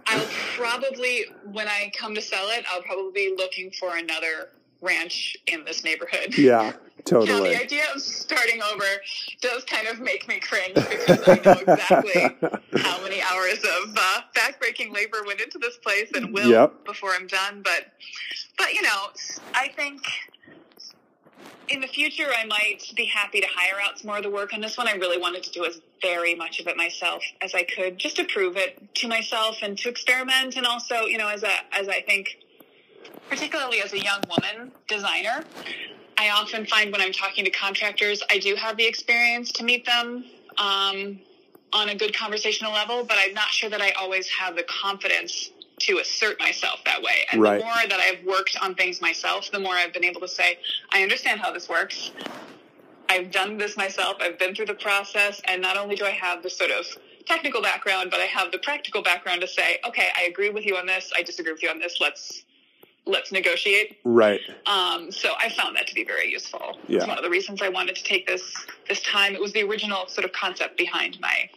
I'll 0.08 0.25
probably, 0.56 1.25
when 1.51 1.67
I 1.67 1.91
come 1.97 2.13
to 2.15 2.21
sell 2.21 2.47
it, 2.49 2.63
I'll 2.71 2.82
probably 2.84 3.12
be 3.12 3.36
looking 3.38 3.71
for 3.71 3.97
another 3.97 4.49
ranch 4.82 5.36
in 5.47 5.65
this 5.65 5.84
neighborhood. 5.84 6.38
Yeah, 6.38 6.73
totally. 7.06 7.39
Now, 7.39 7.43
the 7.43 7.63
idea 7.63 7.84
of 7.93 8.01
starting 8.01 8.62
over 8.62 8.84
does 9.41 9.63
kind 9.65 9.88
of 9.88 9.99
make 9.99 10.28
me 10.28 10.39
cringe 10.39 10.75
because 10.75 11.19
I 11.28 11.39
know 11.43 11.60
exactly 11.60 12.38
how 12.78 13.01
many 13.04 13.21
hours 13.21 13.60
of 13.60 13.95
uh, 13.97 14.21
backbreaking 14.36 14.93
labor 14.93 15.23
went 15.25 15.41
into 15.41 15.58
this 15.58 15.78
place 15.78 16.10
and 16.15 16.34
will 16.34 16.49
Yep. 16.49 16.86
before 16.86 17.12
I'm 17.12 17.28
done. 17.28 17.62
But, 17.63 17.88
but 18.58 18.73
you 18.73 18.84
know, 18.84 19.08
I 19.54 19.69
think 19.75 20.01
in 21.69 21.82
the 21.82 21.88
future 21.88 22.28
I 22.36 22.45
might 22.45 22.91
be 22.95 23.06
happy 23.06 23.41
to 23.41 23.47
hire 23.54 23.82
out 23.84 23.99
some 23.99 24.08
more 24.08 24.17
of 24.17 24.23
the 24.23 24.30
work 24.30 24.54
on 24.54 24.62
this 24.62 24.78
one. 24.78 24.88
I 24.88 24.93
really 24.93 25.17
wanted 25.17 25.43
to 25.43 25.51
do 25.51 25.65
as 25.65 25.82
very 26.01 26.36
much 26.36 26.60
of 26.60 26.67
it 26.67 26.78
myself 26.78 27.23
as 27.41 27.54
I 27.54 27.63
could, 27.63 27.97
just 27.97 28.15
to 28.17 28.23
prove 28.25 28.58
it 28.58 28.95
to 28.95 29.08
myself 29.08 29.58
and 29.62 29.78
to 29.80 29.89
experiment, 29.89 30.56
and 30.58 30.65
also, 30.65 31.01
you 31.01 31.17
know, 31.17 31.28
as 31.28 31.43
a 31.43 31.51
as 31.71 31.88
I 31.88 32.01
think 32.01 32.38
particularly 33.30 33.82
as 33.82 33.93
a 33.93 33.99
young 33.99 34.21
woman 34.30 34.71
designer, 34.88 35.43
I 36.17 36.30
often 36.30 36.65
find 36.65 36.91
when 36.91 37.01
I'm 37.01 37.12
talking 37.12 37.43
to 37.45 37.51
contractors, 37.51 38.21
I 38.30 38.39
do 38.39 38.56
have 38.56 38.78
the 38.78 38.86
experience 38.86 39.51
to 39.54 39.63
meet 39.63 39.86
them 39.86 40.25
um, 40.58 41.19
on 41.73 41.89
a 41.89 41.95
good 41.95 42.15
conversational 42.15 42.71
level, 42.71 43.04
but 43.04 43.17
I'm 43.19 43.34
not 43.34 43.49
sure 43.49 43.69
that 43.69 43.82
I 43.82 43.91
always 43.91 44.30
have 44.30 44.56
the 44.56 44.63
confidence 44.63 45.51
to 45.79 45.97
assert 45.99 46.39
myself 46.39 46.83
that 46.85 47.01
way. 47.01 47.25
And 47.31 47.41
Right. 47.41 47.59
the 47.59 47.65
more 47.65 47.88
that 47.89 47.99
I've 47.99 48.23
worked 48.23 48.57
on 48.61 48.75
things 48.75 49.01
myself, 49.01 49.51
the 49.51 49.59
more 49.59 49.73
I've 49.75 49.93
been 49.93 50.05
able 50.05 50.21
to 50.21 50.27
say, 50.27 50.59
I 50.91 51.03
understand 51.03 51.41
how 51.41 51.51
this 51.51 51.67
works. 51.67 52.11
I've 53.09 53.29
done 53.31 53.57
this 53.57 53.77
myself. 53.77 54.17
I've 54.21 54.39
been 54.39 54.55
through 54.55 54.67
the 54.67 54.75
process. 54.75 55.41
And 55.45 55.61
not 55.61 55.77
only 55.77 55.95
do 55.95 56.05
I 56.05 56.11
have 56.11 56.43
the 56.43 56.49
sort 56.49 56.71
of 56.71 56.85
technical 57.25 57.61
background, 57.61 58.09
but 58.09 58.19
I 58.19 58.25
have 58.25 58.51
the 58.51 58.59
practical 58.59 59.01
background 59.01 59.41
to 59.41 59.47
say, 59.47 59.79
okay, 59.88 60.07
I 60.17 60.23
agree 60.23 60.49
with 60.49 60.65
you 60.65 60.77
on 60.77 60.85
this. 60.85 61.11
I 61.15 61.21
disagree 61.21 61.51
with 61.51 61.61
you 61.61 61.69
on 61.69 61.79
this. 61.79 61.97
Let's, 61.99 62.45
let's 63.05 63.31
negotiate. 63.31 63.97
Right. 64.03 64.41
Um, 64.65 65.11
so 65.11 65.33
I 65.39 65.49
found 65.49 65.75
that 65.75 65.88
to 65.88 65.95
be 65.95 66.03
very 66.03 66.31
useful. 66.31 66.79
Yeah. 66.88 66.99
It's 66.99 67.07
one 67.07 67.17
of 67.17 67.23
the 67.23 67.29
reasons 67.29 67.61
I 67.61 67.69
wanted 67.69 67.95
to 67.97 68.03
take 68.03 68.27
this 68.27 68.53
this 68.88 69.01
time. 69.01 69.35
It 69.35 69.41
was 69.41 69.53
the 69.53 69.63
original 69.63 70.07
sort 70.07 70.25
of 70.25 70.31
concept 70.31 70.77
behind 70.77 71.19
my 71.19 71.49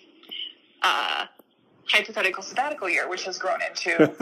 uh, 0.82 1.26
hypothetical 1.90 2.42
sabbatical 2.42 2.88
year, 2.88 3.08
which 3.08 3.24
has 3.24 3.38
grown 3.38 3.58
into 3.62 4.12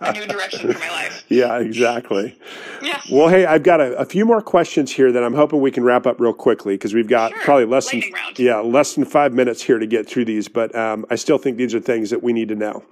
a 0.00 0.12
new 0.12 0.26
direction 0.26 0.72
for 0.72 0.78
my 0.78 0.90
life. 0.90 1.24
Yeah, 1.34 1.58
exactly. 1.58 2.38
Yeah. 2.82 3.00
Well, 3.10 3.28
hey, 3.28 3.46
I've 3.46 3.62
got 3.62 3.80
a, 3.80 3.94
a 3.96 4.04
few 4.04 4.24
more 4.24 4.40
questions 4.42 4.92
here 4.92 5.10
that 5.10 5.22
I'm 5.24 5.34
hoping 5.34 5.60
we 5.60 5.70
can 5.70 5.82
wrap 5.82 6.06
up 6.06 6.20
real 6.20 6.32
quickly 6.34 6.74
because 6.74 6.94
we've 6.94 7.08
got 7.08 7.32
Sure. 7.32 7.40
probably 7.42 7.64
less 7.64 7.90
than 7.90 8.02
round. 8.12 8.38
yeah 8.38 8.58
less 8.58 8.94
than 8.94 9.04
five 9.04 9.32
minutes 9.32 9.62
here 9.62 9.78
to 9.78 9.86
get 9.86 10.06
through 10.08 10.26
these. 10.26 10.48
But 10.48 10.74
um, 10.76 11.06
I 11.10 11.14
still 11.16 11.38
think 11.38 11.56
these 11.56 11.74
are 11.74 11.80
things 11.80 12.10
that 12.10 12.22
we 12.22 12.32
need 12.32 12.48
to 12.48 12.54
know. 12.54 12.84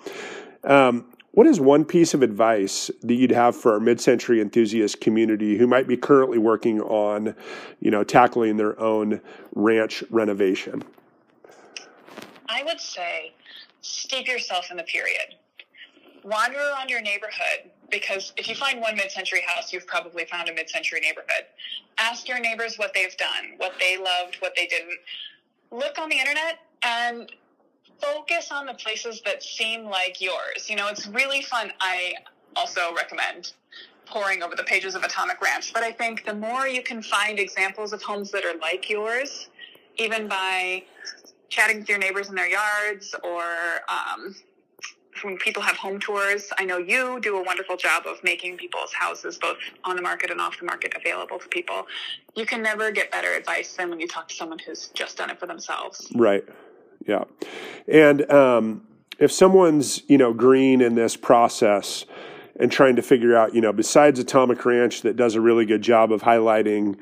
Um, 0.64 1.04
what 1.32 1.46
is 1.46 1.60
one 1.60 1.84
piece 1.84 2.12
of 2.14 2.22
advice 2.22 2.90
that 3.02 3.14
you'd 3.14 3.30
have 3.30 3.56
for 3.56 3.72
our 3.72 3.80
mid-century 3.80 4.40
enthusiast 4.40 5.00
community 5.00 5.56
who 5.56 5.66
might 5.66 5.86
be 5.88 5.96
currently 5.96 6.36
working 6.38 6.80
on, 6.82 7.34
you 7.80 7.90
know, 7.90 8.04
tackling 8.04 8.56
their 8.58 8.78
own 8.80 9.20
ranch 9.54 10.04
renovation? 10.10 10.82
I 12.48 12.62
would 12.64 12.80
say 12.80 13.32
steep 13.82 14.26
yourself 14.26 14.70
in 14.70 14.76
the 14.76 14.82
period. 14.84 15.36
Wander 16.24 16.58
around 16.58 16.88
your 16.88 17.02
neighborhood 17.02 17.70
because 17.90 18.32
if 18.36 18.48
you 18.48 18.54
find 18.54 18.80
one 18.80 18.96
mid 18.96 19.10
century 19.10 19.42
house, 19.46 19.72
you've 19.72 19.86
probably 19.86 20.24
found 20.24 20.48
a 20.48 20.54
mid 20.54 20.70
century 20.70 21.00
neighborhood. 21.00 21.46
Ask 21.98 22.28
your 22.28 22.40
neighbors 22.40 22.76
what 22.76 22.94
they've 22.94 23.16
done, 23.16 23.58
what 23.58 23.72
they 23.78 23.98
loved, 23.98 24.36
what 24.40 24.54
they 24.56 24.66
didn't. 24.66 24.98
Look 25.70 25.98
on 25.98 26.08
the 26.08 26.18
internet 26.18 26.60
and 26.82 27.30
focus 28.00 28.50
on 28.50 28.66
the 28.66 28.74
places 28.74 29.20
that 29.24 29.42
seem 29.42 29.84
like 29.84 30.20
yours. 30.20 30.68
You 30.68 30.76
know, 30.76 30.88
it's 30.88 31.06
really 31.08 31.42
fun. 31.42 31.72
I 31.80 32.14
also 32.56 32.94
recommend 32.94 33.52
poring 34.06 34.42
over 34.42 34.56
the 34.56 34.64
pages 34.64 34.94
of 34.94 35.02
Atomic 35.04 35.40
Ranch, 35.40 35.72
but 35.72 35.82
I 35.82 35.92
think 35.92 36.24
the 36.24 36.34
more 36.34 36.66
you 36.66 36.82
can 36.82 37.02
find 37.02 37.38
examples 37.38 37.92
of 37.92 38.02
homes 38.02 38.30
that 38.32 38.44
are 38.44 38.58
like 38.58 38.90
yours, 38.90 39.48
even 39.96 40.28
by 40.28 40.82
chatting 41.52 41.80
with 41.80 41.88
your 41.88 41.98
neighbors 41.98 42.30
in 42.30 42.34
their 42.34 42.48
yards 42.48 43.14
or 43.22 43.42
um, 43.88 44.34
when 45.22 45.36
people 45.36 45.62
have 45.62 45.76
home 45.76 46.00
tours. 46.00 46.50
I 46.58 46.64
know 46.64 46.78
you 46.78 47.20
do 47.20 47.36
a 47.36 47.42
wonderful 47.42 47.76
job 47.76 48.04
of 48.06 48.24
making 48.24 48.56
people's 48.56 48.92
houses 48.94 49.38
both 49.38 49.58
on 49.84 49.94
the 49.94 50.02
market 50.02 50.30
and 50.30 50.40
off 50.40 50.58
the 50.58 50.64
market 50.64 50.94
available 50.96 51.38
to 51.38 51.48
people. 51.48 51.86
You 52.34 52.46
can 52.46 52.62
never 52.62 52.90
get 52.90 53.12
better 53.12 53.34
advice 53.34 53.74
than 53.76 53.90
when 53.90 54.00
you 54.00 54.08
talk 54.08 54.28
to 54.28 54.34
someone 54.34 54.58
who's 54.58 54.88
just 54.88 55.18
done 55.18 55.28
it 55.28 55.38
for 55.38 55.46
themselves. 55.46 56.10
Right. 56.14 56.42
Yeah. 57.06 57.24
And 57.86 58.28
um, 58.30 58.86
if 59.18 59.30
someone's, 59.30 60.02
you 60.08 60.16
know, 60.16 60.32
green 60.32 60.80
in 60.80 60.94
this 60.94 61.16
process 61.16 62.06
and 62.58 62.72
trying 62.72 62.96
to 62.96 63.02
figure 63.02 63.36
out, 63.36 63.54
you 63.54 63.60
know, 63.60 63.72
besides 63.72 64.18
Atomic 64.18 64.64
Ranch 64.64 65.02
that 65.02 65.16
does 65.16 65.34
a 65.34 65.40
really 65.40 65.66
good 65.66 65.82
job 65.82 66.12
of 66.12 66.22
highlighting, 66.22 66.98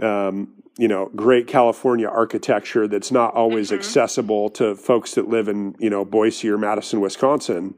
um, 0.00 0.59
you 0.78 0.88
know, 0.88 1.10
great 1.14 1.46
California 1.46 2.08
architecture 2.08 2.88
that's 2.88 3.10
not 3.10 3.34
always 3.34 3.72
accessible 3.72 4.48
to 4.50 4.74
folks 4.74 5.14
that 5.14 5.28
live 5.28 5.48
in, 5.48 5.74
you 5.78 5.90
know, 5.90 6.04
Boise 6.04 6.48
or 6.48 6.58
Madison, 6.58 7.00
Wisconsin. 7.00 7.74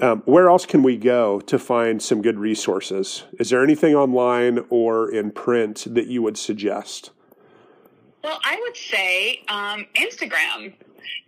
Um, 0.00 0.22
where 0.24 0.48
else 0.48 0.64
can 0.64 0.82
we 0.82 0.96
go 0.96 1.40
to 1.40 1.58
find 1.58 2.02
some 2.02 2.22
good 2.22 2.38
resources? 2.38 3.24
Is 3.38 3.50
there 3.50 3.62
anything 3.62 3.94
online 3.94 4.64
or 4.70 5.10
in 5.10 5.30
print 5.30 5.84
that 5.90 6.06
you 6.06 6.22
would 6.22 6.38
suggest? 6.38 7.10
Well, 8.24 8.38
I 8.44 8.58
would 8.62 8.76
say 8.76 9.42
um, 9.48 9.86
Instagram. 9.96 10.74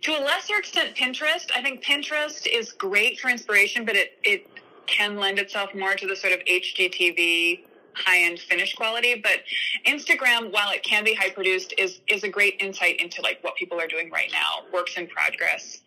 To 0.03 0.11
a 0.11 0.21
lesser 0.21 0.55
extent, 0.55 0.95
Pinterest. 0.95 1.51
I 1.53 1.61
think 1.61 1.83
Pinterest 1.83 2.47
is 2.47 2.71
great 2.71 3.19
for 3.19 3.29
inspiration, 3.29 3.85
but 3.85 3.95
it, 3.95 4.17
it 4.23 4.47
can 4.87 5.17
lend 5.17 5.39
itself 5.39 5.75
more 5.75 5.95
to 5.95 6.07
the 6.07 6.15
sort 6.15 6.33
of 6.33 6.39
HGTV 6.45 7.65
high 7.95 8.19
end 8.23 8.39
finish 8.39 8.73
quality. 8.75 9.21
But 9.21 9.41
Instagram, 9.85 10.51
while 10.51 10.71
it 10.71 10.83
can 10.83 11.03
be 11.03 11.13
high 11.13 11.29
produced, 11.31 11.73
is 11.77 12.01
is 12.07 12.23
a 12.23 12.29
great 12.29 12.55
insight 12.59 12.99
into 13.01 13.21
like 13.21 13.39
what 13.43 13.55
people 13.55 13.79
are 13.79 13.87
doing 13.87 14.09
right 14.11 14.31
now, 14.31 14.69
works 14.73 14.97
in 14.97 15.07
progress. 15.07 15.81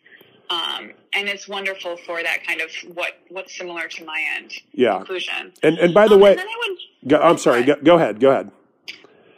Um, 0.50 0.92
and 1.12 1.28
it's 1.28 1.46
wonderful 1.46 1.98
for 1.98 2.22
that 2.22 2.46
kind 2.46 2.60
of 2.62 2.70
what 2.94 3.18
what's 3.28 3.56
similar 3.56 3.86
to 3.88 4.04
my 4.04 4.22
end 4.36 4.52
Yeah. 4.72 4.96
conclusion. 4.96 5.52
And 5.62 5.78
and 5.78 5.92
by 5.92 6.08
the 6.08 6.14
Um, 6.14 6.20
way, 6.20 6.36
would 6.36 6.78
go, 7.06 7.18
I'm 7.20 7.38
sorry. 7.38 7.62
Go, 7.64 7.76
go 7.76 7.96
ahead. 7.96 8.18
Go 8.20 8.30
ahead. 8.30 8.50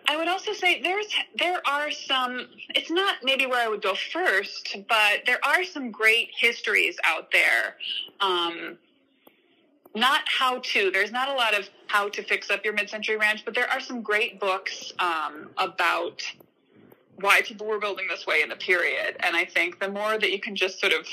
I 0.06 0.16
would 0.16 0.28
also 0.28 0.52
say 0.52 0.80
there's 0.82 1.06
there 1.36 1.60
are 1.66 1.90
some. 1.90 2.48
It's 2.70 2.90
not 2.90 3.16
maybe 3.22 3.46
where 3.46 3.64
I 3.64 3.68
would 3.68 3.82
go 3.82 3.94
first, 3.94 4.76
but 4.88 5.24
there 5.26 5.38
are 5.44 5.62
some 5.64 5.90
great 5.90 6.30
histories 6.36 6.96
out 7.04 7.30
there. 7.32 7.76
Um, 8.20 8.76
not 9.94 10.22
how 10.26 10.60
to. 10.60 10.90
There's 10.90 11.12
not 11.12 11.28
a 11.28 11.34
lot 11.34 11.58
of 11.58 11.68
how 11.90 12.08
to 12.08 12.22
fix 12.22 12.50
up 12.50 12.64
your 12.64 12.72
mid-century 12.72 13.16
ranch, 13.16 13.44
but 13.44 13.52
there 13.52 13.68
are 13.68 13.80
some 13.80 14.00
great 14.00 14.38
books 14.38 14.92
um, 15.00 15.50
about 15.58 16.22
why 17.16 17.42
people 17.42 17.66
were 17.66 17.80
building 17.80 18.06
this 18.08 18.26
way 18.28 18.42
in 18.42 18.48
the 18.48 18.54
period. 18.54 19.16
And 19.20 19.36
I 19.36 19.44
think 19.44 19.80
the 19.80 19.88
more 19.88 20.16
that 20.16 20.30
you 20.30 20.38
can 20.38 20.54
just 20.54 20.78
sort 20.78 20.92
of 20.92 21.06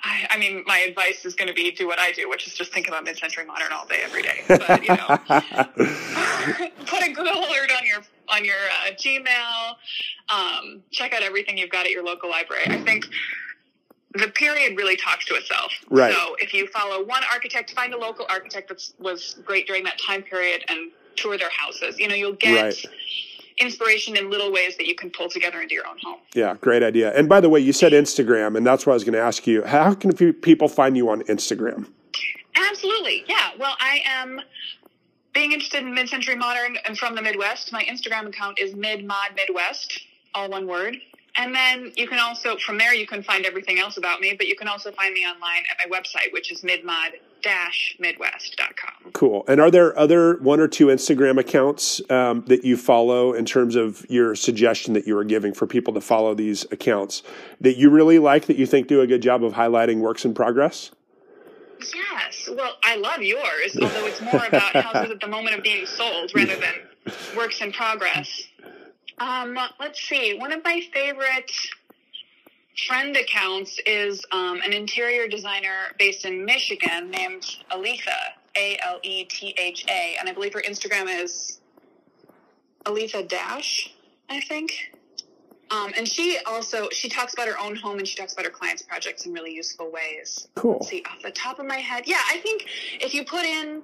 I, 0.00 0.28
I 0.30 0.38
mean, 0.38 0.62
my 0.64 0.78
advice 0.78 1.24
is 1.24 1.34
going 1.34 1.48
to 1.48 1.54
be 1.54 1.72
do 1.72 1.88
what 1.88 1.98
I 1.98 2.12
do, 2.12 2.28
which 2.28 2.46
is 2.46 2.54
just 2.54 2.72
think 2.72 2.86
about 2.86 3.02
mid-century 3.02 3.44
modern 3.44 3.72
all 3.72 3.84
day, 3.84 4.00
every 4.04 4.22
day. 4.22 4.44
But 4.46 4.84
you 4.84 4.94
know, 4.94 5.18
put 6.86 7.02
a 7.02 7.08
Google 7.12 7.32
alert 7.32 7.72
on 7.76 7.84
your 7.84 8.04
on 8.28 8.44
your 8.44 8.54
uh, 8.54 8.92
Gmail. 8.92 9.74
Um, 10.28 10.84
check 10.92 11.12
out 11.12 11.24
everything 11.24 11.58
you've 11.58 11.70
got 11.70 11.84
at 11.84 11.90
your 11.90 12.04
local 12.04 12.30
library. 12.30 12.62
I 12.68 12.78
think 12.84 13.06
the 14.14 14.28
period 14.28 14.76
really 14.76 14.96
talks 14.96 15.26
to 15.26 15.34
itself. 15.34 15.72
Right. 15.90 16.12
So 16.14 16.36
if 16.38 16.54
you 16.54 16.66
follow 16.68 17.04
one 17.04 17.22
architect, 17.32 17.72
find 17.72 17.92
a 17.92 17.98
local 17.98 18.26
architect 18.30 18.68
that 18.68 18.82
was 18.98 19.36
great 19.44 19.66
during 19.66 19.84
that 19.84 19.98
time 19.98 20.22
period 20.22 20.64
and 20.68 20.90
tour 21.16 21.36
their 21.36 21.50
houses. 21.50 21.98
You 21.98 22.08
know, 22.08 22.14
you'll 22.14 22.32
get 22.32 22.62
Right. 22.62 22.84
inspiration 23.58 24.16
in 24.16 24.30
little 24.30 24.52
ways 24.52 24.76
that 24.76 24.86
you 24.86 24.94
can 24.94 25.10
pull 25.10 25.28
together 25.28 25.60
into 25.60 25.74
your 25.74 25.86
own 25.86 25.98
home. 26.02 26.20
Yeah, 26.34 26.54
great 26.60 26.82
idea. 26.82 27.12
And 27.14 27.28
by 27.28 27.40
the 27.40 27.48
way, 27.48 27.60
you 27.60 27.72
said 27.72 27.92
Instagram, 27.92 28.56
and 28.56 28.66
that's 28.66 28.86
what 28.86 28.92
I 28.92 28.94
was 28.94 29.04
going 29.04 29.14
to 29.14 29.20
ask 29.20 29.46
you. 29.46 29.62
How 29.64 29.94
can 29.94 30.12
people 30.32 30.68
find 30.68 30.96
you 30.96 31.10
on 31.10 31.22
Instagram? 31.24 31.90
Absolutely. 32.54 33.24
Yeah. 33.26 33.50
Well, 33.58 33.76
I 33.80 34.00
am 34.06 34.40
being 35.34 35.52
interested 35.52 35.82
in 35.82 35.92
mid-century 35.92 36.36
modern 36.36 36.76
and 36.86 36.96
from 36.98 37.14
the 37.14 37.22
Midwest. 37.22 37.72
My 37.72 37.82
Instagram 37.84 38.26
account 38.28 38.58
is 38.58 38.74
midmod 38.74 39.34
midwest, 39.36 40.00
all 40.34 40.48
one 40.48 40.66
word. 40.66 40.96
And 41.38 41.54
then 41.54 41.92
you 41.96 42.08
can 42.08 42.18
also, 42.18 42.58
from 42.58 42.78
there, 42.78 42.92
you 42.92 43.06
can 43.06 43.22
find 43.22 43.46
everything 43.46 43.78
else 43.78 43.96
about 43.96 44.20
me, 44.20 44.34
but 44.36 44.48
you 44.48 44.56
can 44.56 44.68
also 44.68 44.90
find 44.90 45.14
me 45.14 45.20
online 45.20 45.62
at 45.70 45.88
my 45.88 45.96
website, 45.96 46.32
which 46.32 46.50
is 46.52 46.62
midmod 46.62 47.12
homes-midwest.com. 47.44 49.12
Cool. 49.12 49.44
And 49.46 49.60
are 49.60 49.70
there 49.70 49.96
other 49.98 50.36
one 50.38 50.60
or 50.60 50.68
two 50.68 50.86
Instagram 50.86 51.38
accounts 51.38 52.00
um, 52.10 52.44
that 52.46 52.64
you 52.64 52.76
follow 52.76 53.32
in 53.32 53.44
terms 53.44 53.76
of 53.76 54.04
your 54.10 54.34
suggestion 54.34 54.94
that 54.94 55.06
you 55.06 55.14
were 55.14 55.24
giving 55.24 55.54
for 55.54 55.66
people 55.66 55.94
to 55.94 56.00
follow 56.00 56.34
these 56.34 56.64
accounts 56.72 57.22
that 57.60 57.76
you 57.76 57.90
really 57.90 58.18
like 58.18 58.46
that 58.46 58.56
you 58.56 58.66
think 58.66 58.88
do 58.88 59.00
a 59.00 59.06
good 59.06 59.22
job 59.22 59.44
of 59.44 59.52
highlighting 59.52 59.98
works 59.98 60.24
in 60.24 60.34
progress? 60.34 60.90
Yes. 61.94 62.48
Well, 62.52 62.74
I 62.82 62.96
love 62.96 63.22
yours, 63.22 63.78
although 63.80 64.06
it's 64.06 64.20
more 64.20 64.44
about 64.44 64.74
houses 64.74 65.10
at 65.12 65.20
the 65.20 65.28
moment 65.28 65.56
of 65.56 65.62
being 65.62 65.86
sold 65.86 66.32
rather 66.34 66.56
than 66.56 66.74
works 67.36 67.60
in 67.60 67.72
progress. 67.72 68.42
Um, 69.20 69.58
let's 69.80 70.00
see. 70.00 70.36
One 70.38 70.52
of 70.52 70.62
my 70.64 70.80
favorite 70.92 71.50
friend 72.86 73.16
accounts 73.16 73.80
is 73.86 74.24
um, 74.30 74.60
an 74.64 74.72
interior 74.72 75.26
designer 75.26 75.94
based 75.98 76.24
in 76.24 76.44
Michigan 76.44 77.10
named 77.10 77.44
Aletha, 77.70 78.16
A 78.56 78.78
L 78.86 79.00
E 79.02 79.24
T 79.24 79.54
H 79.58 79.84
A, 79.88 80.16
and 80.18 80.28
I 80.28 80.32
believe 80.32 80.52
her 80.54 80.62
Instagram 80.62 81.06
is 81.22 81.60
Aletha 82.84 83.26
Dash, 83.26 83.92
I 84.28 84.40
think. 84.40 84.92
Um, 85.70 85.92
and 85.98 86.08
she 86.08 86.38
also 86.46 86.88
she 86.90 87.08
talks 87.08 87.34
about 87.34 87.46
her 87.48 87.58
own 87.58 87.76
home 87.76 87.98
and 87.98 88.08
she 88.08 88.16
talks 88.16 88.32
about 88.32 88.46
her 88.46 88.50
clients' 88.50 88.82
projects 88.82 89.26
in 89.26 89.32
really 89.32 89.52
useful 89.52 89.90
ways. 89.90 90.48
Cool. 90.54 90.74
Let's 90.74 90.88
see, 90.88 91.02
off 91.10 91.22
the 91.22 91.30
top 91.30 91.58
of 91.58 91.66
my 91.66 91.76
head, 91.76 92.04
yeah, 92.06 92.20
I 92.30 92.38
think 92.38 92.66
if 93.00 93.12
you 93.12 93.24
put 93.24 93.44
in 93.44 93.82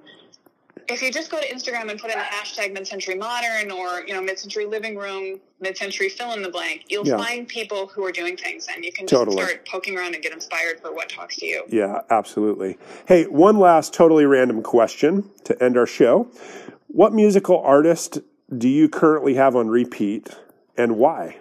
if 0.87 1.01
you 1.01 1.11
just 1.11 1.31
go 1.31 1.39
to 1.39 1.47
Instagram 1.47 1.89
and 1.89 1.99
put 1.99 2.11
in 2.11 2.17
the 2.17 2.23
hashtag 2.23 2.73
mid-century 2.73 3.15
modern 3.15 3.71
or 3.71 4.05
you 4.05 4.13
know 4.13 4.21
mid-century 4.21 4.65
living 4.65 4.95
room, 4.95 5.39
mid-century 5.59 6.09
fill 6.09 6.33
in 6.33 6.41
the 6.41 6.49
blank, 6.49 6.85
you'll 6.89 7.07
yeah. 7.07 7.17
find 7.17 7.47
people 7.47 7.87
who 7.87 8.03
are 8.05 8.11
doing 8.11 8.37
things, 8.37 8.67
and 8.73 8.83
you 8.85 8.91
can 8.91 9.07
just 9.07 9.19
totally. 9.19 9.37
start 9.37 9.67
poking 9.67 9.97
around 9.97 10.13
and 10.13 10.23
get 10.23 10.33
inspired 10.33 10.79
for 10.79 10.93
what 10.93 11.09
talks 11.09 11.37
to 11.37 11.45
you. 11.45 11.63
Yeah, 11.69 12.01
absolutely. 12.09 12.77
Hey, 13.07 13.25
one 13.25 13.57
last 13.57 13.93
totally 13.93 14.25
random 14.25 14.61
question 14.61 15.29
to 15.45 15.61
end 15.63 15.77
our 15.77 15.87
show: 15.87 16.29
What 16.87 17.13
musical 17.13 17.59
artist 17.59 18.19
do 18.55 18.69
you 18.69 18.89
currently 18.89 19.35
have 19.35 19.55
on 19.55 19.67
repeat, 19.67 20.29
and 20.77 20.97
why? 20.97 21.37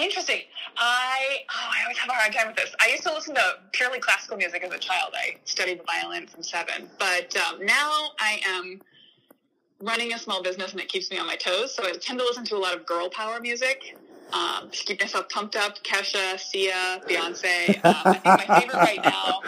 Interesting. 0.00 0.42
I 0.76 1.38
oh, 1.50 1.70
I 1.72 1.82
always 1.84 1.96
have 1.98 2.10
a 2.10 2.12
hard 2.12 2.32
time 2.32 2.48
with 2.48 2.56
this. 2.56 2.74
I 2.80 2.88
used 2.88 3.02
to 3.04 3.12
listen 3.12 3.34
to 3.34 3.54
purely 3.72 3.98
classical 3.98 4.36
music 4.36 4.62
as 4.62 4.72
a 4.72 4.78
child. 4.78 5.14
I 5.14 5.36
studied 5.44 5.80
the 5.80 5.84
violin 5.84 6.26
from 6.26 6.42
seven, 6.42 6.88
but 6.98 7.34
um, 7.36 7.64
now 7.64 8.10
I 8.20 8.40
am 8.46 8.82
running 9.80 10.12
a 10.12 10.18
small 10.18 10.42
business 10.42 10.72
and 10.72 10.80
it 10.80 10.88
keeps 10.88 11.10
me 11.10 11.18
on 11.18 11.26
my 11.26 11.36
toes. 11.36 11.74
So 11.74 11.84
I 11.84 11.92
tend 11.92 12.18
to 12.18 12.24
listen 12.24 12.44
to 12.46 12.56
a 12.56 12.58
lot 12.58 12.74
of 12.74 12.84
girl 12.86 13.08
power 13.08 13.40
music 13.40 13.96
um, 14.32 14.70
to 14.70 14.84
keep 14.84 15.00
myself 15.00 15.28
pumped 15.28 15.56
up. 15.56 15.82
Kesha, 15.82 16.38
Sia, 16.38 17.00
Beyonce. 17.08 17.84
Um, 17.84 18.02
I 18.06 18.18
think 18.18 18.48
my 18.48 18.60
favorite 18.60 18.76
right 18.76 19.02
now 19.02 19.42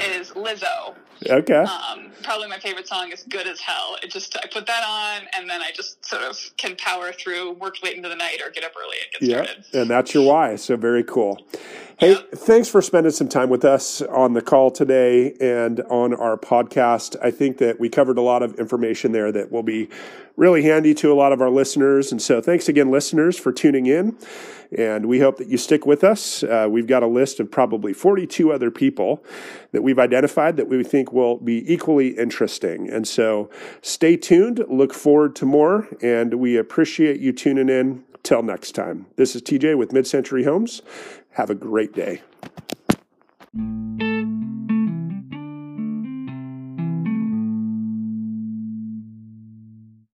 is 0.00 0.23
Lizzo. 0.34 0.94
Okay. 1.28 1.54
Um, 1.54 2.10
probably 2.22 2.48
my 2.48 2.58
favorite 2.58 2.88
song 2.88 3.10
is 3.12 3.22
"Good 3.28 3.46
as 3.46 3.60
Hell." 3.60 3.96
It 4.02 4.10
just 4.10 4.36
I 4.36 4.46
put 4.46 4.66
that 4.66 4.84
on, 4.86 5.28
and 5.36 5.48
then 5.48 5.62
I 5.62 5.70
just 5.74 6.04
sort 6.04 6.22
of 6.22 6.38
can 6.56 6.76
power 6.76 7.12
through, 7.12 7.52
work 7.52 7.82
late 7.82 7.96
into 7.96 8.08
the 8.08 8.16
night, 8.16 8.40
or 8.44 8.50
get 8.50 8.64
up 8.64 8.72
early 8.76 8.96
and 9.02 9.20
get 9.20 9.30
yeah, 9.30 9.44
started. 9.44 9.64
and 9.80 9.90
that's 9.90 10.12
your 10.12 10.26
why. 10.26 10.56
So 10.56 10.76
very 10.76 11.04
cool. 11.04 11.40
Hey, 11.96 12.14
yep. 12.14 12.32
thanks 12.32 12.68
for 12.68 12.82
spending 12.82 13.12
some 13.12 13.28
time 13.28 13.48
with 13.48 13.64
us 13.64 14.02
on 14.02 14.32
the 14.32 14.42
call 14.42 14.72
today 14.72 15.32
and 15.40 15.80
on 15.82 16.12
our 16.12 16.36
podcast. 16.36 17.16
I 17.22 17.30
think 17.30 17.58
that 17.58 17.78
we 17.78 17.88
covered 17.88 18.18
a 18.18 18.22
lot 18.22 18.42
of 18.42 18.58
information 18.58 19.12
there 19.12 19.30
that 19.30 19.52
will 19.52 19.62
be 19.62 19.88
really 20.36 20.62
handy 20.62 20.92
to 20.94 21.12
a 21.12 21.14
lot 21.14 21.32
of 21.32 21.40
our 21.40 21.50
listeners. 21.50 22.10
And 22.10 22.20
so, 22.20 22.40
thanks 22.40 22.68
again, 22.68 22.90
listeners, 22.90 23.38
for 23.38 23.52
tuning 23.52 23.86
in. 23.86 24.18
And 24.76 25.06
we 25.06 25.20
hope 25.20 25.36
that 25.36 25.46
you 25.48 25.56
stick 25.56 25.86
with 25.86 26.02
us. 26.02 26.42
Uh, 26.42 26.66
we've 26.68 26.88
got 26.88 27.04
a 27.04 27.06
list 27.06 27.38
of 27.38 27.50
probably 27.50 27.92
42 27.92 28.52
other 28.52 28.72
people 28.72 29.22
that 29.70 29.82
we've 29.82 29.98
identified 30.24 30.56
that 30.56 30.68
we 30.68 30.82
think 30.82 31.12
will 31.12 31.36
be 31.36 31.70
equally 31.70 32.16
interesting. 32.16 32.88
And 32.88 33.06
so 33.06 33.50
stay 33.82 34.16
tuned, 34.16 34.64
look 34.68 34.94
forward 34.94 35.36
to 35.36 35.44
more, 35.44 35.86
and 36.00 36.34
we 36.34 36.56
appreciate 36.56 37.20
you 37.20 37.32
tuning 37.32 37.68
in. 37.68 38.04
Till 38.22 38.42
next 38.42 38.72
time. 38.72 39.04
This 39.16 39.36
is 39.36 39.42
TJ 39.42 39.76
with 39.76 39.92
Mid 39.92 40.06
Century 40.06 40.44
Homes. 40.44 40.80
Have 41.32 41.50
a 41.50 41.54
great 41.54 41.92
day. 41.92 42.22